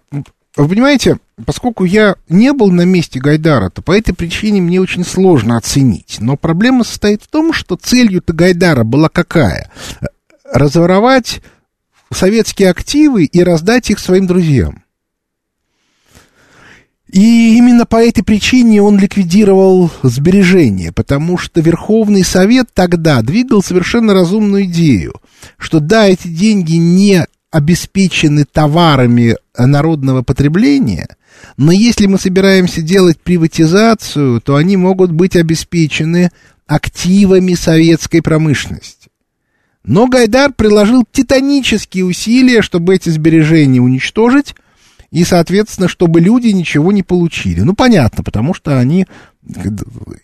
вы 0.57 0.67
понимаете, 0.67 1.17
поскольку 1.45 1.85
я 1.85 2.15
не 2.27 2.51
был 2.51 2.71
на 2.71 2.83
месте 2.83 3.19
Гайдара, 3.19 3.69
то 3.69 3.81
по 3.81 3.97
этой 3.97 4.13
причине 4.13 4.61
мне 4.61 4.81
очень 4.81 5.05
сложно 5.05 5.57
оценить. 5.57 6.17
Но 6.19 6.35
проблема 6.35 6.83
состоит 6.83 7.23
в 7.23 7.27
том, 7.27 7.53
что 7.53 7.77
целью-то 7.77 8.33
Гайдара 8.33 8.83
была 8.83 9.07
какая? 9.07 9.71
Разворовать 10.43 11.41
советские 12.11 12.69
активы 12.69 13.23
и 13.23 13.43
раздать 13.43 13.89
их 13.89 13.99
своим 13.99 14.27
друзьям. 14.27 14.83
И 17.11 17.57
именно 17.57 17.85
по 17.85 17.97
этой 17.97 18.23
причине 18.23 18.81
он 18.81 18.97
ликвидировал 18.97 19.91
сбережения, 20.01 20.93
потому 20.93 21.37
что 21.37 21.59
Верховный 21.59 22.23
Совет 22.23 22.69
тогда 22.73 23.21
двигал 23.21 23.61
совершенно 23.61 24.13
разумную 24.13 24.63
идею, 24.63 25.15
что 25.57 25.81
да, 25.81 26.07
эти 26.07 26.29
деньги 26.29 26.75
не 26.75 27.25
обеспечены 27.51 28.45
товарами 28.45 29.35
народного 29.57 30.23
потребления, 30.23 31.15
но 31.57 31.71
если 31.71 32.05
мы 32.05 32.17
собираемся 32.17 32.81
делать 32.81 33.19
приватизацию, 33.19 34.41
то 34.41 34.55
они 34.55 34.77
могут 34.77 35.11
быть 35.11 35.35
обеспечены 35.35 36.31
активами 36.67 37.53
советской 37.53 38.21
промышленности. 38.21 39.09
Но 39.83 40.07
Гайдар 40.07 40.53
приложил 40.53 41.03
титанические 41.11 42.05
усилия, 42.05 42.61
чтобы 42.61 42.95
эти 42.95 43.09
сбережения 43.09 43.81
уничтожить, 43.81 44.55
и, 45.09 45.23
соответственно, 45.25 45.87
чтобы 45.89 46.21
люди 46.21 46.47
ничего 46.49 46.91
не 46.91 47.03
получили. 47.03 47.61
Ну, 47.61 47.73
понятно, 47.73 48.23
потому 48.23 48.53
что 48.53 48.79
они, 48.79 49.07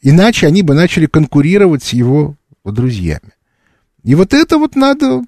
иначе 0.01 0.47
они 0.47 0.61
бы 0.61 0.75
начали 0.75 1.07
конкурировать 1.07 1.84
с 1.84 1.89
его 1.89 2.36
друзьями. 2.63 3.34
И 4.03 4.15
вот 4.15 4.34
это 4.34 4.57
вот 4.57 4.75
надо 4.75 5.23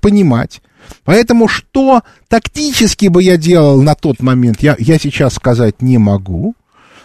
понимать. 0.00 0.62
Поэтому 1.04 1.48
что 1.48 2.02
тактически 2.28 3.06
бы 3.06 3.22
я 3.22 3.36
делал 3.36 3.82
на 3.82 3.94
тот 3.94 4.20
момент, 4.20 4.60
я, 4.60 4.76
я 4.78 4.98
сейчас 4.98 5.34
сказать 5.34 5.82
не 5.82 5.98
могу. 5.98 6.54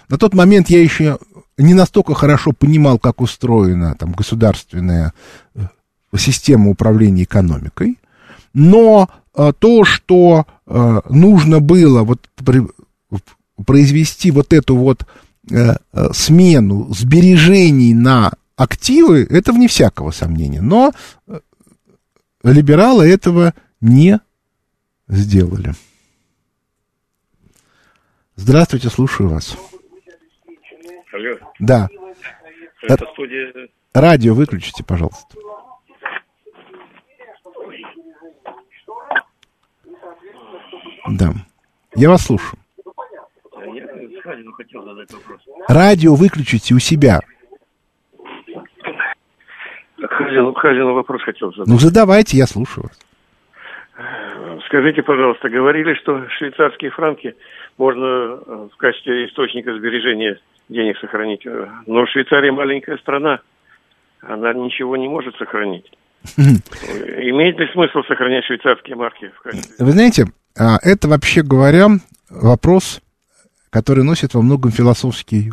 На 0.09 0.17
тот 0.17 0.33
момент 0.33 0.69
я 0.69 0.81
еще 0.81 1.19
не 1.57 1.73
настолько 1.73 2.13
хорошо 2.13 2.51
понимал, 2.51 2.99
как 2.99 3.21
устроена 3.21 3.95
там 3.95 4.11
государственная 4.11 5.13
э, 5.55 5.61
система 6.17 6.69
управления 6.69 7.23
экономикой. 7.23 7.99
Но 8.53 9.09
э, 9.35 9.53
то, 9.57 9.85
что 9.85 10.45
э, 10.67 11.01
нужно 11.09 11.59
было 11.59 12.03
вот 12.03 12.27
при, 12.43 12.63
произвести 13.65 14.31
вот 14.31 14.53
эту 14.53 14.75
вот 14.75 15.05
э, 15.49 15.75
э, 15.93 16.09
смену 16.13 16.91
сбережений 16.93 17.93
на 17.93 18.33
активы, 18.55 19.25
это 19.29 19.53
вне 19.53 19.67
всякого 19.67 20.11
сомнения. 20.11 20.61
Но 20.61 20.91
э, 21.27 21.39
либералы 22.43 23.11
этого 23.11 23.53
не 23.79 24.19
сделали. 25.07 25.73
Здравствуйте, 28.35 28.89
слушаю 28.89 29.29
вас. 29.29 29.57
Алло. 31.13 31.37
Да. 31.59 31.87
Это 32.81 33.05
студия... 33.13 33.69
Радио 33.93 34.33
выключите, 34.33 34.83
пожалуйста. 34.83 35.35
Да. 41.09 41.33
Я 41.95 42.09
вас 42.09 42.23
слушаю. 42.23 42.57
Я 43.73 43.87
хотел 44.53 44.83
задать 44.85 45.11
вопрос. 45.11 45.41
Радио 45.67 46.15
выключите 46.15 46.73
у 46.73 46.79
себя. 46.79 47.19
Хазин, 50.41 50.53
Хазин 50.53 50.93
вопрос 50.93 51.21
хотел 51.23 51.51
задать. 51.51 51.67
Ну, 51.67 51.77
задавайте, 51.77 52.37
я 52.37 52.47
слушаю 52.47 52.87
вас. 52.87 52.99
Скажите, 54.67 55.03
пожалуйста, 55.03 55.49
говорили, 55.49 55.93
что 55.95 56.27
швейцарские 56.37 56.91
франки 56.91 57.35
можно 57.77 58.05
э, 58.05 58.67
в 58.73 58.77
качестве 58.77 59.27
источника 59.27 59.75
сбережения 59.75 60.39
денег 60.69 60.97
сохранить. 60.99 61.45
Но 61.85 62.05
Швейцария 62.07 62.51
маленькая 62.51 62.97
страна, 62.97 63.41
она 64.21 64.53
ничего 64.53 64.97
не 64.97 65.07
может 65.07 65.35
сохранить. 65.35 65.85
Имеет 66.37 67.59
ли 67.59 67.67
смысл 67.73 68.01
сохранять 68.07 68.45
швейцарские 68.45 68.95
марки 68.95 69.31
в 69.35 69.41
качестве? 69.41 69.85
Вы 69.85 69.91
знаете, 69.91 70.25
а, 70.57 70.77
это 70.81 71.07
вообще 71.07 71.41
говоря 71.41 71.87
вопрос, 72.29 73.01
который 73.69 74.03
носит 74.03 74.33
во 74.33 74.41
многом 74.41 74.71
философский 74.71 75.51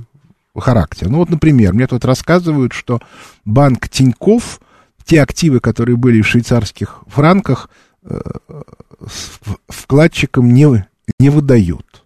характер. 0.57 1.09
Ну 1.09 1.19
вот, 1.19 1.31
например, 1.31 1.73
мне 1.73 1.87
тут 1.87 2.05
рассказывают, 2.05 2.73
что 2.73 3.01
банк 3.45 3.89
Тиньков, 3.89 4.61
те 5.09 5.23
активы, 5.23 5.59
которые 5.59 5.97
были 5.97 6.21
в 6.21 6.27
швейцарских 6.27 7.03
франках, 7.07 7.71
э, 8.03 8.21
вкладчикам 9.67 10.53
не, 10.53 10.87
не 11.19 11.31
выдают. 11.31 12.05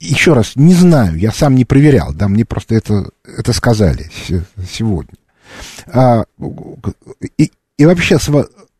Еще 0.00 0.32
раз, 0.32 0.56
не 0.56 0.74
знаю, 0.74 1.16
я 1.16 1.30
сам 1.30 1.54
не 1.54 1.64
проверял, 1.64 2.12
да, 2.12 2.26
мне 2.26 2.44
просто 2.44 2.74
это, 2.74 3.10
это 3.22 3.52
сказали 3.52 4.10
сегодня. 4.68 5.14
А, 5.86 6.24
и, 7.38 7.52
и 7.78 7.86
вообще 7.86 8.18
с, 8.18 8.28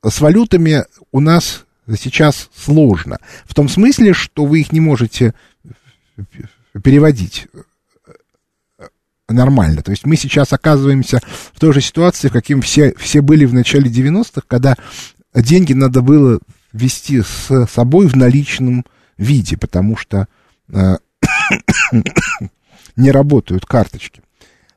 с 0.03 0.21
валютами 0.21 0.85
у 1.12 1.21
нас 1.21 1.67
сейчас 1.97 2.51
сложно. 2.53 3.19
В 3.45 3.55
том 3.55 3.69
смысле, 3.69 4.12
что 4.12 4.45
вы 4.45 4.62
их 4.62 4.73
не 4.73 4.81
можете 4.81 5.35
переводить 6.83 7.47
нормально. 9.29 9.83
То 9.83 9.91
есть 9.91 10.07
мы 10.07 10.16
сейчас 10.16 10.53
оказываемся 10.53 11.20
в 11.53 11.61
той 11.61 11.72
же 11.72 11.81
ситуации, 11.81 12.29
в 12.29 12.33
каким 12.33 12.61
все, 12.61 12.95
все 12.99 13.20
были 13.20 13.45
в 13.45 13.55
начале 13.55 13.91
90-х, 13.91 14.43
когда 14.47 14.77
деньги 15.35 15.72
надо 15.72 16.03
было 16.03 16.39
вести 16.72 17.22
с 17.22 17.66
собой 17.66 18.09
в 18.09 18.16
наличном 18.16 18.85
виде, 19.16 19.57
потому 19.57 19.97
что 19.97 20.27
э, 20.72 20.97
не 22.97 23.11
работают 23.11 23.64
карточки. 23.64 24.22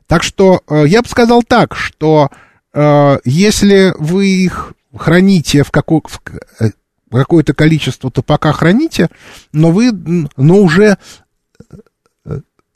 Так 0.06 0.22
что 0.22 0.62
э, 0.68 0.84
я 0.86 1.02
бы 1.02 1.08
сказал 1.08 1.42
так, 1.42 1.74
что 1.74 2.30
э, 2.72 3.18
если 3.24 3.92
вы 3.98 4.28
их 4.28 4.72
храните 4.96 5.62
в, 5.62 5.70
какой, 5.70 6.00
в 6.06 6.20
э, 6.60 6.70
какое-то 7.10 7.52
количество, 7.52 8.10
то 8.10 8.22
пока 8.22 8.52
храните, 8.52 9.08
но 9.52 9.70
вы, 9.70 9.92
но 9.92 10.56
уже 10.56 10.96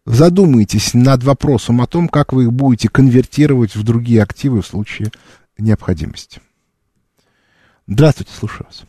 задумайтесь 0.05 0.95
над 0.95 1.23
вопросом 1.23 1.81
о 1.81 1.87
том, 1.87 2.09
как 2.09 2.33
вы 2.33 2.45
их 2.45 2.53
будете 2.53 2.89
конвертировать 2.89 3.75
в 3.75 3.85
другие 3.85 4.23
активы 4.23 4.63
в 4.63 4.67
случае 4.67 5.11
необходимости. 5.59 6.41
Здравствуйте, 7.87 8.33
слушаю 8.33 8.67
вас. 8.67 8.85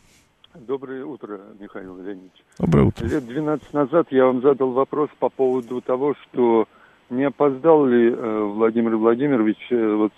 Доброе 0.54 1.04
утро, 1.04 1.40
Михаил 1.58 1.96
Леонидович. 1.98 2.32
Доброе 2.58 2.86
утро. 2.86 3.06
Лет 3.06 3.26
12 3.26 3.72
назад 3.74 4.06
я 4.10 4.26
вам 4.26 4.40
задал 4.40 4.70
вопрос 4.70 5.10
по 5.18 5.28
поводу 5.28 5.80
того, 5.80 6.14
что 6.14 6.66
не 7.10 7.24
опоздал 7.24 7.84
ли 7.86 8.10
э, 8.10 8.40
Владимир 8.44 8.96
Владимирович 8.96 9.58
э, 9.70 9.94
вот 9.94 10.12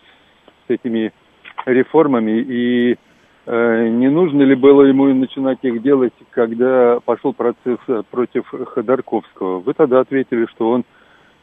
с 0.66 0.70
этими 0.70 1.12
реформами 1.64 2.40
и 2.40 2.97
не 3.47 4.11
нужно 4.11 4.42
ли 4.42 4.55
было 4.57 4.82
ему 4.82 5.07
начинать 5.14 5.59
их 5.62 5.82
делать, 5.82 6.12
когда 6.30 6.99
пошел 7.05 7.32
процесс 7.32 7.78
э, 7.86 8.03
против 8.11 8.44
Ходорковского? 8.49 9.61
Вы 9.61 9.72
тогда 9.74 10.01
ответили, 10.01 10.47
что 10.47 10.70
он 10.70 10.84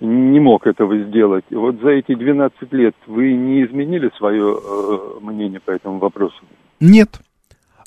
не 0.01 0.39
мог 0.41 0.67
этого 0.67 0.97
сделать. 0.97 1.45
Вот 1.49 1.79
за 1.81 1.91
эти 1.91 2.13
12 2.13 2.73
лет 2.73 2.95
вы 3.07 3.33
не 3.33 3.63
изменили 3.65 4.11
свое 4.17 4.57
э, 4.57 5.19
мнение 5.21 5.61
по 5.61 5.71
этому 5.71 5.99
вопросу? 5.99 6.43
Нет. 6.81 7.21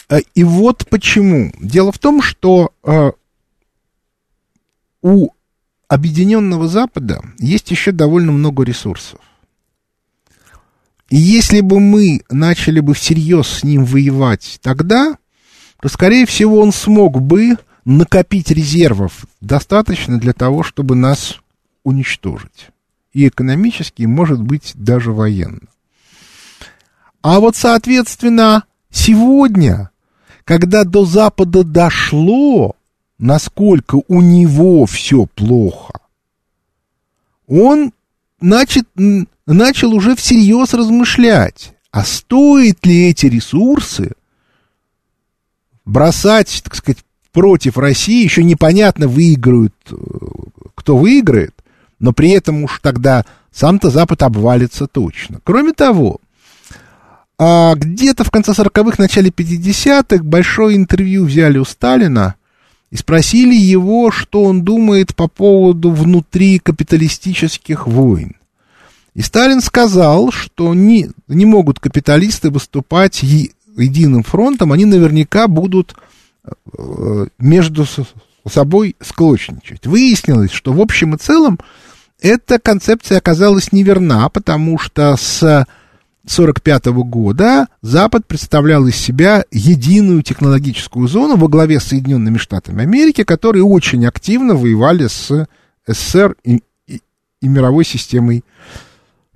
Э, 0.09 0.21
и 0.35 0.45
вот 0.45 0.87
почему. 0.89 1.53
Дело 1.61 1.93
в 1.93 1.99
том, 1.99 2.23
что 2.23 2.71
э, 2.85 3.11
у 5.03 5.29
Объединенного 5.89 6.67
Запада 6.67 7.21
есть 7.39 7.71
еще 7.71 7.93
довольно 7.93 8.33
много 8.33 8.65
ресурсов. 8.65 9.21
И 11.09 11.17
если 11.17 11.61
бы 11.61 11.79
мы 11.79 12.23
начали 12.31 12.81
бы 12.81 12.95
всерьез 12.95 13.47
с 13.47 13.65
ним 13.65 13.85
воевать 13.85 14.59
тогда, 14.63 15.17
то, 15.81 15.89
скорее 15.89 16.27
всего, 16.27 16.61
он 16.61 16.73
смог 16.73 17.21
бы 17.21 17.57
накопить 17.85 18.51
резервов 18.51 19.27
достаточно 19.41 20.19
для 20.19 20.33
того, 20.33 20.63
чтобы 20.63 20.97
нас 20.97 21.41
уничтожить. 21.85 22.71
И 23.13 23.29
экономически, 23.29 24.03
может 24.03 24.43
быть, 24.43 24.73
даже 24.75 25.13
военно. 25.13 25.69
А 27.23 27.41
вот, 27.41 27.55
соответственно, 27.57 28.65
сегодня, 28.91 29.91
когда 30.45 30.85
до 30.85 31.05
Запада 31.05 31.63
дошло, 31.63 32.75
насколько 33.19 34.01
у 34.09 34.21
него 34.21 34.85
все 34.87 35.27
плохо, 35.27 36.01
он 37.47 37.93
значит, 38.41 38.87
начал 39.47 39.95
уже 39.95 40.17
всерьез 40.17 40.75
размышлять, 40.75 41.75
а 41.91 42.05
стоит 42.05 42.85
ли 42.85 43.09
эти 43.09 43.27
ресурсы 43.27 44.13
бросать, 45.85 46.61
так 46.65 46.75
сказать, 46.75 46.99
против 47.33 47.79
России, 47.79 48.25
еще 48.25 48.43
непонятно, 48.43 49.09
выиграют, 49.09 49.75
э, 49.91 49.95
кто 50.75 50.97
выиграет, 50.97 51.55
но 51.99 52.13
при 52.13 52.31
этом 52.31 52.65
уж 52.65 52.81
тогда 52.83 53.25
сам-то 53.53 53.91
Запад 53.91 54.23
обвалится 54.23 54.87
точно. 54.87 55.41
Кроме 55.45 55.73
того, 55.73 56.21
а 57.39 57.75
где-то 57.75 58.25
в 58.25 58.31
конце 58.31 58.53
40-х, 58.53 58.95
начале 58.97 59.31
50-х 59.31 60.25
большое 60.25 60.77
интервью 60.77 61.25
взяли 61.25 61.59
у 61.59 61.65
Сталина 61.65 62.37
и 62.91 62.97
спросили 62.97 63.55
его, 63.55 64.11
что 64.11 64.45
он 64.45 64.63
думает 64.63 65.15
по 65.15 65.29
поводу 65.29 65.91
внутри 65.91 66.59
капиталистических 66.59 67.87
войн. 67.87 68.37
И 69.15 69.23
Сталин 69.23 69.61
сказал, 69.61 70.31
что 70.31 70.75
не, 70.75 71.11
не 71.27 71.47
могут 71.47 71.81
капиталисты 71.81 72.51
выступать 72.51 73.23
е, 73.23 73.51
единым 73.77 74.23
фронтом, 74.23 74.73
они 74.73 74.85
наверняка 74.85 75.49
будут 75.49 75.97
э, 76.77 77.27
между 77.39 77.87
собой 78.49 78.95
склочничать. 79.01 79.87
Выяснилось, 79.87 80.53
что 80.53 80.73
в 80.73 80.81
общем 80.81 81.15
и 81.15 81.19
целом 81.19 81.59
эта 82.21 82.59
концепция 82.59 83.19
оказалась 83.19 83.73
неверна, 83.73 84.29
потому 84.29 84.79
что 84.79 85.17
с 85.17 85.67
1945 86.27 86.87
года 87.09 87.69
Запад 87.83 88.27
представлял 88.27 88.87
из 88.89 88.97
себя 88.97 89.45
единую 89.53 90.23
технологическую 90.23 91.07
зону 91.07 91.37
во 91.37 91.47
главе 91.47 91.79
с 91.79 91.85
Соединенными 91.85 92.37
Штатами 92.37 92.83
Америки, 92.83 93.23
которые 93.23 93.63
очень 93.63 94.05
активно 94.05 94.57
воевали 94.57 95.07
с 95.07 95.47
СССР 95.87 96.35
и, 96.43 96.63
и, 96.89 97.01
и 97.41 97.49
мировой 97.49 97.85
системой 97.85 98.45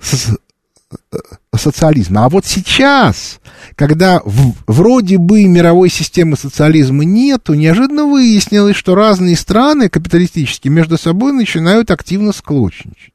э, 0.01 1.16
социализма. 1.57 2.24
А 2.24 2.28
вот 2.28 2.45
сейчас, 2.45 3.38
когда 3.76 4.20
в, 4.24 4.55
вроде 4.66 5.18
бы 5.18 5.45
мировой 5.45 5.91
системы 5.91 6.36
социализма 6.36 7.05
нету, 7.05 7.55
неожиданно 7.55 8.07
выяснилось, 8.07 8.74
что 8.74 8.97
разные 8.97 9.36
страны 9.36 9.88
капиталистические 9.88 10.72
между 10.72 10.99
собой 10.99 11.32
начинают 11.32 11.93
активно 11.93 12.32
склочничать. 12.32 13.14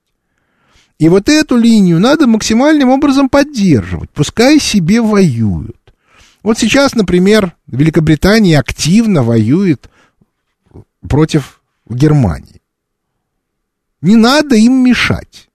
И 0.98 1.10
вот 1.10 1.28
эту 1.28 1.58
линию 1.58 2.00
надо 2.00 2.26
максимальным 2.26 2.90
образом 2.90 3.28
поддерживать, 3.28 4.10
пускай 4.12 4.60
себе 4.60 5.02
воюют. 5.02 5.76
Вот 6.42 6.58
сейчас, 6.58 6.96
например, 6.96 7.54
Великобритания 7.68 8.60
активно 8.60 9.24
воюет 9.24 9.90
против 11.08 11.62
Германии. 11.90 12.62
Не 14.02 14.16
надо 14.16 14.56
им 14.56 14.84
мешать. 14.84 15.50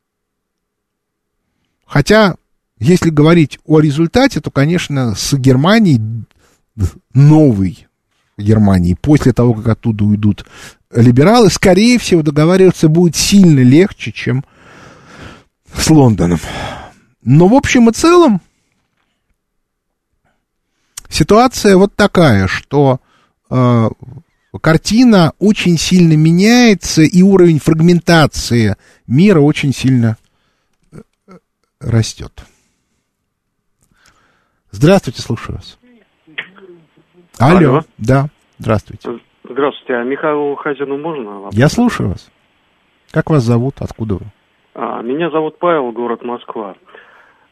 Хотя, 1.86 2.36
если 2.78 3.10
говорить 3.10 3.58
о 3.64 3.80
результате, 3.80 4.40
то, 4.40 4.50
конечно, 4.50 5.14
с 5.14 5.32
Германией, 5.34 6.00
новой 7.14 7.86
Германии, 8.36 8.96
после 9.00 9.32
того, 9.32 9.54
как 9.54 9.68
оттуда 9.68 10.04
уйдут 10.04 10.44
либералы, 10.94 11.50
скорее 11.50 11.98
всего, 11.98 12.22
договариваться 12.22 12.88
будет 12.88 13.16
сильно 13.16 13.60
легче, 13.60 14.12
чем 14.12 14.44
с 15.80 15.90
Лондоном. 15.90 16.38
Но 17.22 17.48
в 17.48 17.54
общем 17.54 17.88
и 17.88 17.92
целом 17.92 18.40
ситуация 21.08 21.76
вот 21.76 21.94
такая, 21.94 22.46
что 22.46 23.00
э, 23.50 23.88
картина 24.60 25.32
очень 25.38 25.78
сильно 25.78 26.14
меняется, 26.16 27.02
и 27.02 27.22
уровень 27.22 27.58
фрагментации 27.58 28.76
мира 29.06 29.40
очень 29.40 29.72
сильно 29.72 30.16
э, 30.92 30.98
растет. 31.80 32.44
Здравствуйте, 34.70 35.22
слушаю 35.22 35.56
вас. 35.56 35.78
Алло, 37.38 37.56
Алло. 37.56 37.84
да, 37.98 38.28
здравствуйте. 38.58 39.20
Здравствуйте, 39.48 39.94
а 39.94 40.04
Михаилу 40.04 40.54
Хазину 40.56 40.98
можно? 40.98 41.30
Вопрос? 41.30 41.54
Я 41.54 41.68
слушаю 41.68 42.10
вас. 42.10 42.30
Как 43.10 43.30
вас 43.30 43.42
зовут? 43.42 43.76
Откуда 43.80 44.16
вы? 44.16 44.26
А, 44.74 45.02
меня 45.02 45.30
зовут 45.30 45.58
Павел, 45.58 45.92
город 45.92 46.22
Москва. 46.22 46.74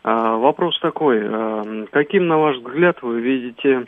А, 0.03 0.37
вопрос 0.37 0.79
такой. 0.81 1.21
А, 1.25 1.87
каким, 1.91 2.29
на 2.29 2.39
ваш 2.39 2.57
взгляд, 2.59 3.03
вы 3.03 3.21
видите 3.21 3.87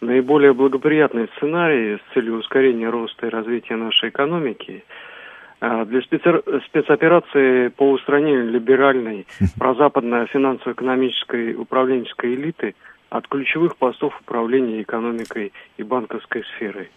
наиболее 0.00 0.52
благоприятные 0.52 1.28
сценарии 1.36 1.96
с 1.96 2.14
целью 2.14 2.38
ускорения 2.38 2.88
роста 2.88 3.26
и 3.26 3.30
развития 3.30 3.76
нашей 3.76 4.10
экономики 4.10 4.84
для 5.60 6.00
спецоперации 6.02 7.66
по 7.66 7.90
устранению 7.90 8.48
либеральной 8.48 9.26
прозападной 9.58 10.26
финансово-экономической 10.26 11.56
управленческой 11.56 12.36
элиты 12.36 12.76
от 13.10 13.26
ключевых 13.26 13.76
постов 13.76 14.16
управления 14.20 14.82
экономикой 14.82 15.52
и 15.76 15.82
банковской 15.82 16.44
сферой? 16.54 16.90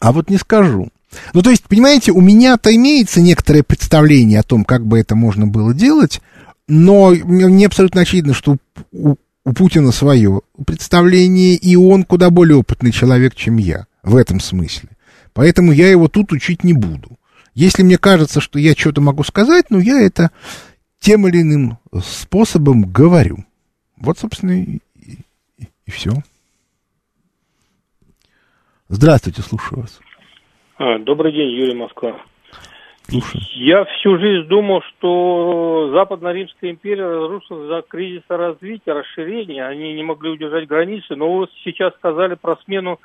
А 0.00 0.12
вот 0.12 0.30
не 0.30 0.36
скажу. 0.36 0.86
Ну, 1.32 1.42
то 1.42 1.50
есть, 1.50 1.64
понимаете, 1.64 2.12
у 2.12 2.20
меня-то 2.20 2.74
имеется 2.74 3.20
некоторое 3.20 3.62
представление 3.62 4.40
о 4.40 4.44
том, 4.44 4.64
как 4.64 4.86
бы 4.86 4.98
это 4.98 5.14
можно 5.14 5.46
было 5.46 5.74
делать, 5.74 6.20
но 6.68 7.10
мне 7.10 7.66
абсолютно 7.66 8.02
очевидно, 8.02 8.32
что 8.32 8.58
у, 8.92 9.16
у 9.44 9.52
Путина 9.52 9.90
свое 9.90 10.42
представление, 10.66 11.56
и 11.56 11.74
он 11.76 12.04
куда 12.04 12.30
более 12.30 12.56
опытный 12.58 12.92
человек, 12.92 13.34
чем 13.34 13.56
я 13.56 13.86
в 14.02 14.16
этом 14.16 14.40
смысле. 14.40 14.90
Поэтому 15.32 15.72
я 15.72 15.90
его 15.90 16.08
тут 16.08 16.32
учить 16.32 16.64
не 16.64 16.72
буду. 16.72 17.18
Если 17.54 17.82
мне 17.82 17.98
кажется, 17.98 18.40
что 18.40 18.58
я 18.58 18.74
что-то 18.74 19.00
могу 19.00 19.24
сказать, 19.24 19.66
ну, 19.70 19.78
я 19.80 20.00
это 20.00 20.30
тем 21.00 21.26
или 21.26 21.42
иным 21.42 21.78
способом 22.04 22.82
говорю. 22.82 23.44
Вот, 23.96 24.18
собственно, 24.18 24.62
и, 24.62 24.78
и, 24.94 25.18
и 25.86 25.90
все. 25.90 26.22
Здравствуйте, 28.88 29.42
слушаю 29.42 29.82
вас. 29.82 30.00
А, 30.82 30.98
добрый 30.98 31.30
день, 31.30 31.50
Юрий 31.50 31.74
Москва. 31.74 32.16
Слушаю. 33.06 33.42
Я 33.54 33.84
всю 33.84 34.16
жизнь 34.16 34.48
думал, 34.48 34.80
что 34.88 35.90
Западно-Римская 35.92 36.70
империя 36.70 37.04
разрушилась 37.04 37.68
за 37.68 37.82
кризиса 37.86 38.38
развития, 38.38 38.92
расширения. 38.94 39.66
Они 39.66 39.92
не 39.92 40.02
могли 40.02 40.30
удержать 40.30 40.66
границы. 40.66 41.16
Но 41.16 41.36
вы 41.36 41.48
сейчас 41.64 41.92
сказали 41.96 42.34
про 42.34 42.56
смену 42.64 42.98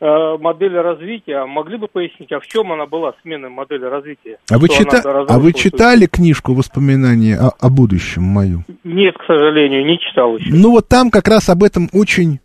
э, 0.00 0.36
модели 0.40 0.74
развития. 0.74 1.44
Могли 1.44 1.76
бы 1.76 1.86
пояснить, 1.86 2.32
а 2.32 2.40
в 2.40 2.48
чем 2.48 2.72
она 2.72 2.86
была, 2.86 3.14
смена 3.22 3.48
модели 3.48 3.84
развития? 3.84 4.38
А 4.50 4.58
вы, 4.58 4.68
чита... 4.68 5.00
а 5.04 5.38
вы 5.38 5.52
читали 5.52 6.06
книжку 6.06 6.52
«Воспоминания 6.52 7.36
о, 7.36 7.50
о 7.60 7.70
будущем» 7.70 8.24
мою? 8.24 8.64
Нет, 8.82 9.16
к 9.16 9.24
сожалению, 9.24 9.86
не 9.86 10.00
читал 10.00 10.36
еще. 10.36 10.50
Ну 10.52 10.72
вот 10.72 10.88
там 10.88 11.12
как 11.12 11.28
раз 11.28 11.48
об 11.48 11.62
этом 11.62 11.88
очень 11.92 12.40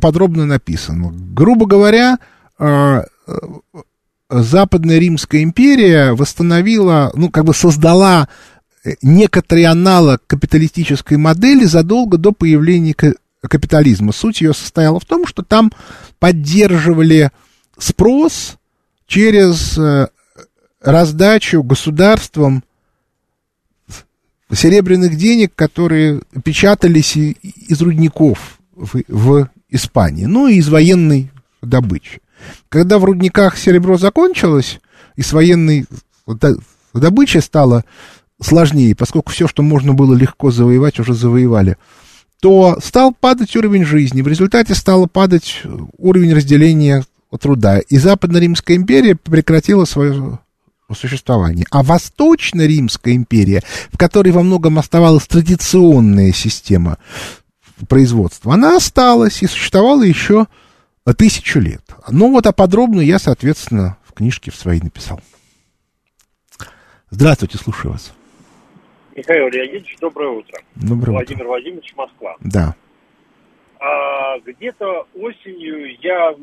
подробно 0.00 0.46
написано. 0.46 1.10
Грубо 1.34 1.66
говоря, 1.66 2.16
э, 2.58 2.64
э, 2.64 3.32
Западная 4.28 4.98
Римская 4.98 5.42
империя 5.42 6.12
восстановила, 6.12 7.12
ну 7.14 7.30
как 7.30 7.44
бы 7.44 7.54
создала 7.54 8.28
э, 8.84 8.94
некоторый 9.02 9.64
аналог 9.66 10.22
капиталистической 10.26 11.16
модели 11.16 11.64
задолго 11.64 12.18
до 12.18 12.32
появления 12.32 12.94
ка- 12.94 13.14
капитализма. 13.40 14.12
Суть 14.12 14.40
ее 14.40 14.52
состояла 14.52 14.98
в 14.98 15.04
том, 15.04 15.26
что 15.26 15.42
там 15.42 15.72
поддерживали 16.18 17.30
спрос 17.78 18.56
через 19.06 19.78
э, 19.78 20.08
раздачу 20.80 21.62
государством 21.62 22.64
серебряных 24.52 25.16
денег, 25.16 25.52
которые 25.54 26.20
печатались 26.44 27.16
из 27.16 27.80
рудников 27.80 28.58
в, 28.74 29.02
в 29.08 29.48
Испании, 29.68 30.24
ну 30.24 30.48
и 30.48 30.56
из 30.56 30.68
военной 30.68 31.30
добычи. 31.62 32.20
Когда 32.68 32.98
в 32.98 33.04
рудниках 33.04 33.56
серебро 33.56 33.98
закончилось, 33.98 34.80
и 35.16 35.22
с 35.22 35.32
военной 35.32 35.86
до- 36.26 36.58
добычей 36.94 37.40
стало 37.40 37.84
сложнее, 38.40 38.94
поскольку 38.94 39.32
все, 39.32 39.48
что 39.48 39.62
можно 39.62 39.94
было 39.94 40.14
легко 40.14 40.50
завоевать, 40.50 40.98
уже 40.98 41.14
завоевали, 41.14 41.76
то 42.40 42.78
стал 42.82 43.14
падать 43.18 43.56
уровень 43.56 43.84
жизни. 43.84 44.22
В 44.22 44.28
результате 44.28 44.74
стал 44.74 45.08
падать 45.08 45.62
уровень 45.96 46.34
разделения 46.34 47.04
труда. 47.40 47.80
И 47.80 47.98
Западно-Римская 47.98 48.76
империя 48.76 49.14
прекратила 49.14 49.84
свое 49.84 50.38
существование. 50.94 51.66
А 51.70 51.82
Восточно-Римская 51.82 53.14
империя, 53.14 53.62
в 53.92 53.98
которой 53.98 54.30
во 54.30 54.42
многом 54.42 54.78
оставалась 54.78 55.26
традиционная 55.26 56.32
система 56.32 56.98
производства, 57.88 58.54
она 58.54 58.76
осталась 58.76 59.42
и 59.42 59.46
существовала 59.46 60.02
еще 60.02 60.46
тысячу 61.14 61.60
лет. 61.60 61.82
Ну 62.10 62.30
вот, 62.30 62.46
а 62.46 62.52
подробно 62.52 63.00
я, 63.00 63.18
соответственно, 63.18 63.98
в 64.04 64.12
книжке 64.12 64.50
в 64.50 64.56
своей 64.56 64.80
написал. 64.80 65.20
Здравствуйте, 67.10 67.58
слушаю 67.58 67.92
вас. 67.92 68.14
Михаил 69.14 69.48
Леонидович, 69.48 69.96
доброе 70.00 70.30
утро. 70.30 70.58
Доброе 70.74 71.12
Владимир 71.12 71.46
Владимирович, 71.46 71.94
Москва. 71.96 72.36
Да. 72.40 72.74
А, 73.78 74.38
где-то 74.40 75.06
осенью 75.14 75.96
я 76.00 76.34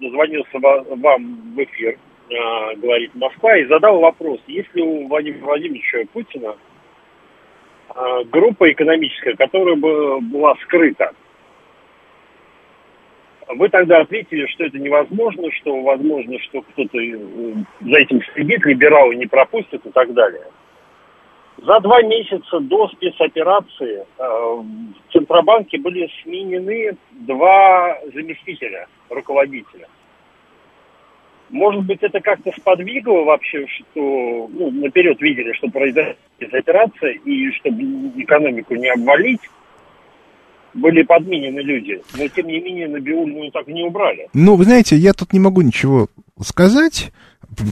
дозвонился 0.00 0.58
ва- 0.58 0.84
вам 0.96 1.54
в 1.54 1.62
эфир, 1.62 1.98
а, 2.28 2.74
говорит 2.76 3.14
Москва, 3.14 3.56
и 3.56 3.66
задал 3.66 4.00
вопрос, 4.00 4.40
есть 4.46 4.74
ли 4.74 4.82
у 4.82 5.06
Владимира 5.08 5.44
Владимировича 5.46 5.98
Путина 6.12 6.56
а, 7.88 8.24
группа 8.24 8.70
экономическая, 8.70 9.34
которая 9.36 9.76
бы 9.76 10.20
была 10.20 10.54
скрыта. 10.64 11.12
Вы 13.56 13.68
тогда 13.68 14.00
ответили, 14.00 14.46
что 14.46 14.64
это 14.64 14.78
невозможно, 14.78 15.50
что 15.52 15.80
возможно, 15.82 16.38
что 16.40 16.62
кто-то 16.62 16.98
э, 16.98 17.18
за 17.80 17.98
этим 17.98 18.22
следит, 18.32 18.64
либералы 18.64 19.14
не 19.16 19.26
пропустят 19.26 19.84
и 19.84 19.90
так 19.90 20.12
далее. 20.14 20.44
За 21.58 21.80
два 21.80 22.02
месяца 22.02 22.60
до 22.60 22.88
спецоперации 22.88 24.00
э, 24.00 24.04
в 24.18 25.12
Центробанке 25.12 25.78
были 25.78 26.10
сменены 26.22 26.96
два 27.10 27.98
заместителя 28.14 28.86
руководителя. 29.10 29.86
Может 31.50 31.84
быть, 31.84 32.02
это 32.02 32.20
как-то 32.20 32.50
сподвигло 32.56 33.24
вообще, 33.24 33.66
что 33.66 34.48
ну, 34.50 34.70
наперед 34.70 35.20
видели, 35.20 35.52
что 35.52 35.68
произойдет 35.68 36.16
спецоперация, 36.36 37.12
и 37.12 37.50
чтобы 37.52 37.82
экономику 38.16 38.74
не 38.74 38.88
обвалить, 38.88 39.42
были 40.74 41.02
подменены 41.02 41.60
люди. 41.60 42.02
Но, 42.16 42.28
тем 42.28 42.46
не 42.46 42.60
менее, 42.60 42.88
Набиулину 42.88 43.50
так 43.50 43.68
и 43.68 43.72
не 43.72 43.82
убрали. 43.82 44.28
Ну, 44.32 44.56
вы 44.56 44.64
знаете, 44.64 44.96
я 44.96 45.12
тут 45.12 45.32
не 45.32 45.40
могу 45.40 45.62
ничего 45.62 46.08
сказать, 46.44 47.12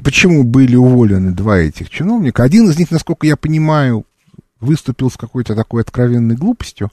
почему 0.04 0.44
были 0.44 0.76
уволены 0.76 1.32
два 1.32 1.58
этих 1.58 1.90
чиновника. 1.90 2.42
Один 2.42 2.68
из 2.68 2.78
них, 2.78 2.90
насколько 2.90 3.26
я 3.26 3.36
понимаю, 3.36 4.04
выступил 4.60 5.10
с 5.10 5.16
какой-то 5.16 5.54
такой 5.54 5.82
откровенной 5.82 6.36
глупостью, 6.36 6.90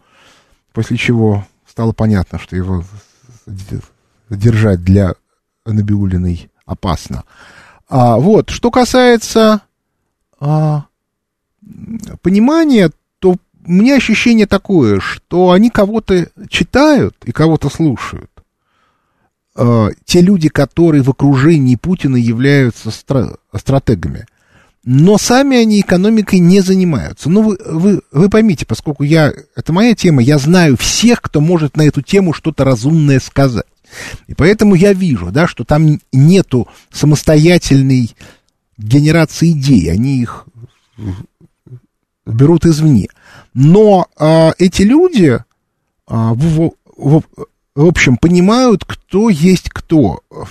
после 0.73 0.97
чего 0.97 1.45
стало 1.65 1.91
понятно, 1.91 2.39
что 2.39 2.55
его 2.55 2.83
держать 4.29 4.83
для 4.83 5.13
Набиулиной 5.65 6.49
опасно. 6.65 7.23
А, 7.89 8.17
вот, 8.17 8.49
что 8.49 8.71
касается 8.71 9.61
а, 10.39 10.85
понимания, 12.21 12.91
меня 13.67 13.95
ощущение 13.95 14.47
такое, 14.47 14.99
что 14.99 15.51
они 15.51 15.69
кого-то 15.69 16.29
читают 16.49 17.15
и 17.25 17.31
кого-то 17.31 17.69
слушают. 17.69 18.31
Э, 19.55 19.89
те 20.05 20.21
люди, 20.21 20.49
которые 20.49 21.03
в 21.03 21.09
окружении 21.09 21.75
Путина 21.75 22.15
являются 22.15 22.89
стра- 22.89 23.37
стратегами. 23.55 24.25
Но 24.83 25.17
сами 25.17 25.57
они 25.57 25.81
экономикой 25.81 26.39
не 26.39 26.61
занимаются. 26.61 27.29
Ну, 27.29 27.41
вы, 27.41 27.57
вы, 27.65 28.01
вы 28.11 28.29
поймите, 28.29 28.65
поскольку 28.65 29.03
я, 29.03 29.33
это 29.55 29.73
моя 29.73 29.93
тема, 29.95 30.21
я 30.21 30.37
знаю 30.37 30.77
всех, 30.77 31.21
кто 31.21 31.41
может 31.41 31.75
на 31.75 31.81
эту 31.81 32.01
тему 32.01 32.31
что-то 32.31 32.63
разумное 32.63 33.19
сказать. 33.19 33.65
И 34.27 34.33
поэтому 34.33 34.75
я 34.75 34.93
вижу, 34.93 35.31
да, 35.31 35.47
что 35.47 35.63
там 35.63 35.99
нету 36.13 36.67
самостоятельной 36.91 38.15
генерации 38.77 39.51
идей, 39.51 39.91
они 39.91 40.21
их 40.21 40.45
берут 42.25 42.65
извне. 42.65 43.07
Но 43.59 44.05
а, 44.19 44.51
эти 44.59 44.83
люди, 44.83 45.39
а, 46.05 46.33
в, 46.35 46.73
в- 46.95 47.23
в 47.73 47.85
общем, 47.87 48.17
понимают, 48.17 48.85
кто 48.85 49.29
есть 49.31 49.71
кто 49.71 50.19
в, 50.29 50.47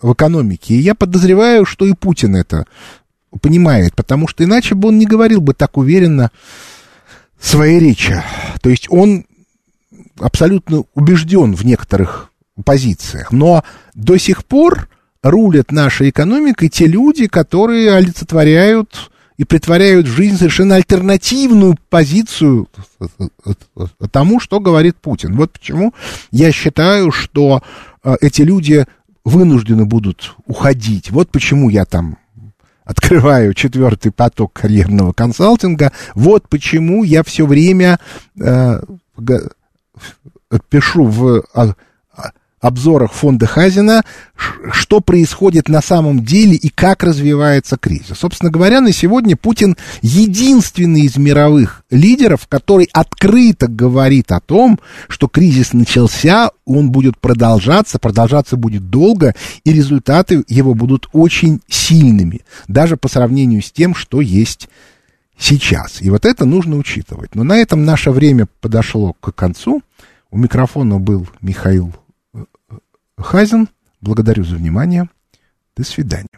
в 0.00 0.12
экономике. 0.14 0.74
И 0.74 0.78
я 0.80 0.94
подозреваю, 0.94 1.66
что 1.66 1.84
и 1.84 1.92
Путин 1.92 2.34
это 2.34 2.64
понимает, 3.42 3.94
потому 3.94 4.26
что 4.26 4.42
иначе 4.42 4.74
бы 4.74 4.88
он 4.88 4.96
не 4.98 5.04
говорил 5.04 5.42
бы 5.42 5.52
так 5.52 5.76
уверенно 5.76 6.30
своей 7.38 7.78
речи. 7.78 8.22
То 8.62 8.70
есть 8.70 8.86
он 8.88 9.26
абсолютно 10.18 10.84
убежден 10.94 11.54
в 11.54 11.62
некоторых 11.66 12.30
позициях, 12.64 13.32
но 13.32 13.64
до 13.92 14.16
сих 14.16 14.46
пор 14.46 14.88
рулят 15.22 15.72
нашей 15.72 16.08
экономикой 16.08 16.70
те 16.70 16.86
люди, 16.86 17.26
которые 17.26 17.92
олицетворяют 17.92 19.10
и 19.36 19.44
притворяют 19.44 20.06
в 20.06 20.14
жизнь 20.14 20.36
совершенно 20.36 20.76
альтернативную 20.76 21.76
позицию 21.88 22.68
тому, 24.10 24.40
что 24.40 24.60
говорит 24.60 24.96
Путин. 24.96 25.36
Вот 25.36 25.52
почему 25.52 25.94
я 26.30 26.52
считаю, 26.52 27.12
что 27.12 27.62
э, 28.02 28.16
эти 28.20 28.42
люди 28.42 28.86
вынуждены 29.24 29.84
будут 29.84 30.34
уходить. 30.46 31.10
Вот 31.10 31.30
почему 31.30 31.68
я 31.68 31.84
там 31.84 32.18
открываю 32.84 33.52
четвертый 33.52 34.12
поток 34.12 34.52
карьерного 34.52 35.12
консалтинга. 35.12 35.92
Вот 36.14 36.48
почему 36.48 37.02
я 37.02 37.24
все 37.24 37.44
время 37.44 37.98
э, 38.40 38.80
пишу 40.70 41.04
в 41.04 41.44
а, 41.52 41.74
обзорах 42.60 43.12
фонда 43.12 43.46
Хазина, 43.46 44.02
что 44.72 45.00
происходит 45.00 45.68
на 45.68 45.82
самом 45.82 46.24
деле 46.24 46.54
и 46.54 46.68
как 46.68 47.02
развивается 47.02 47.76
кризис. 47.76 48.18
Собственно 48.18 48.50
говоря, 48.50 48.80
на 48.80 48.92
сегодня 48.92 49.36
Путин 49.36 49.76
единственный 50.00 51.02
из 51.02 51.16
мировых 51.16 51.82
лидеров, 51.90 52.46
который 52.48 52.88
открыто 52.92 53.68
говорит 53.68 54.32
о 54.32 54.40
том, 54.40 54.78
что 55.08 55.28
кризис 55.28 55.72
начался, 55.72 56.50
он 56.64 56.90
будет 56.90 57.18
продолжаться, 57.18 57.98
продолжаться 57.98 58.56
будет 58.56 58.88
долго, 58.88 59.34
и 59.64 59.72
результаты 59.72 60.42
его 60.48 60.74
будут 60.74 61.08
очень 61.12 61.60
сильными, 61.68 62.40
даже 62.68 62.96
по 62.96 63.08
сравнению 63.08 63.62
с 63.62 63.70
тем, 63.70 63.94
что 63.94 64.20
есть 64.20 64.68
сейчас. 65.38 66.00
И 66.00 66.08
вот 66.08 66.24
это 66.24 66.46
нужно 66.46 66.76
учитывать. 66.76 67.34
Но 67.34 67.44
на 67.44 67.58
этом 67.58 67.84
наше 67.84 68.10
время 68.10 68.48
подошло 68.60 69.12
к 69.20 69.32
концу. 69.32 69.82
У 70.30 70.38
микрофона 70.38 70.98
был 70.98 71.28
Михаил 71.40 71.94
Хазин. 73.18 73.68
Благодарю 74.00 74.44
за 74.44 74.56
внимание. 74.56 75.08
До 75.76 75.84
свидания. 75.84 76.28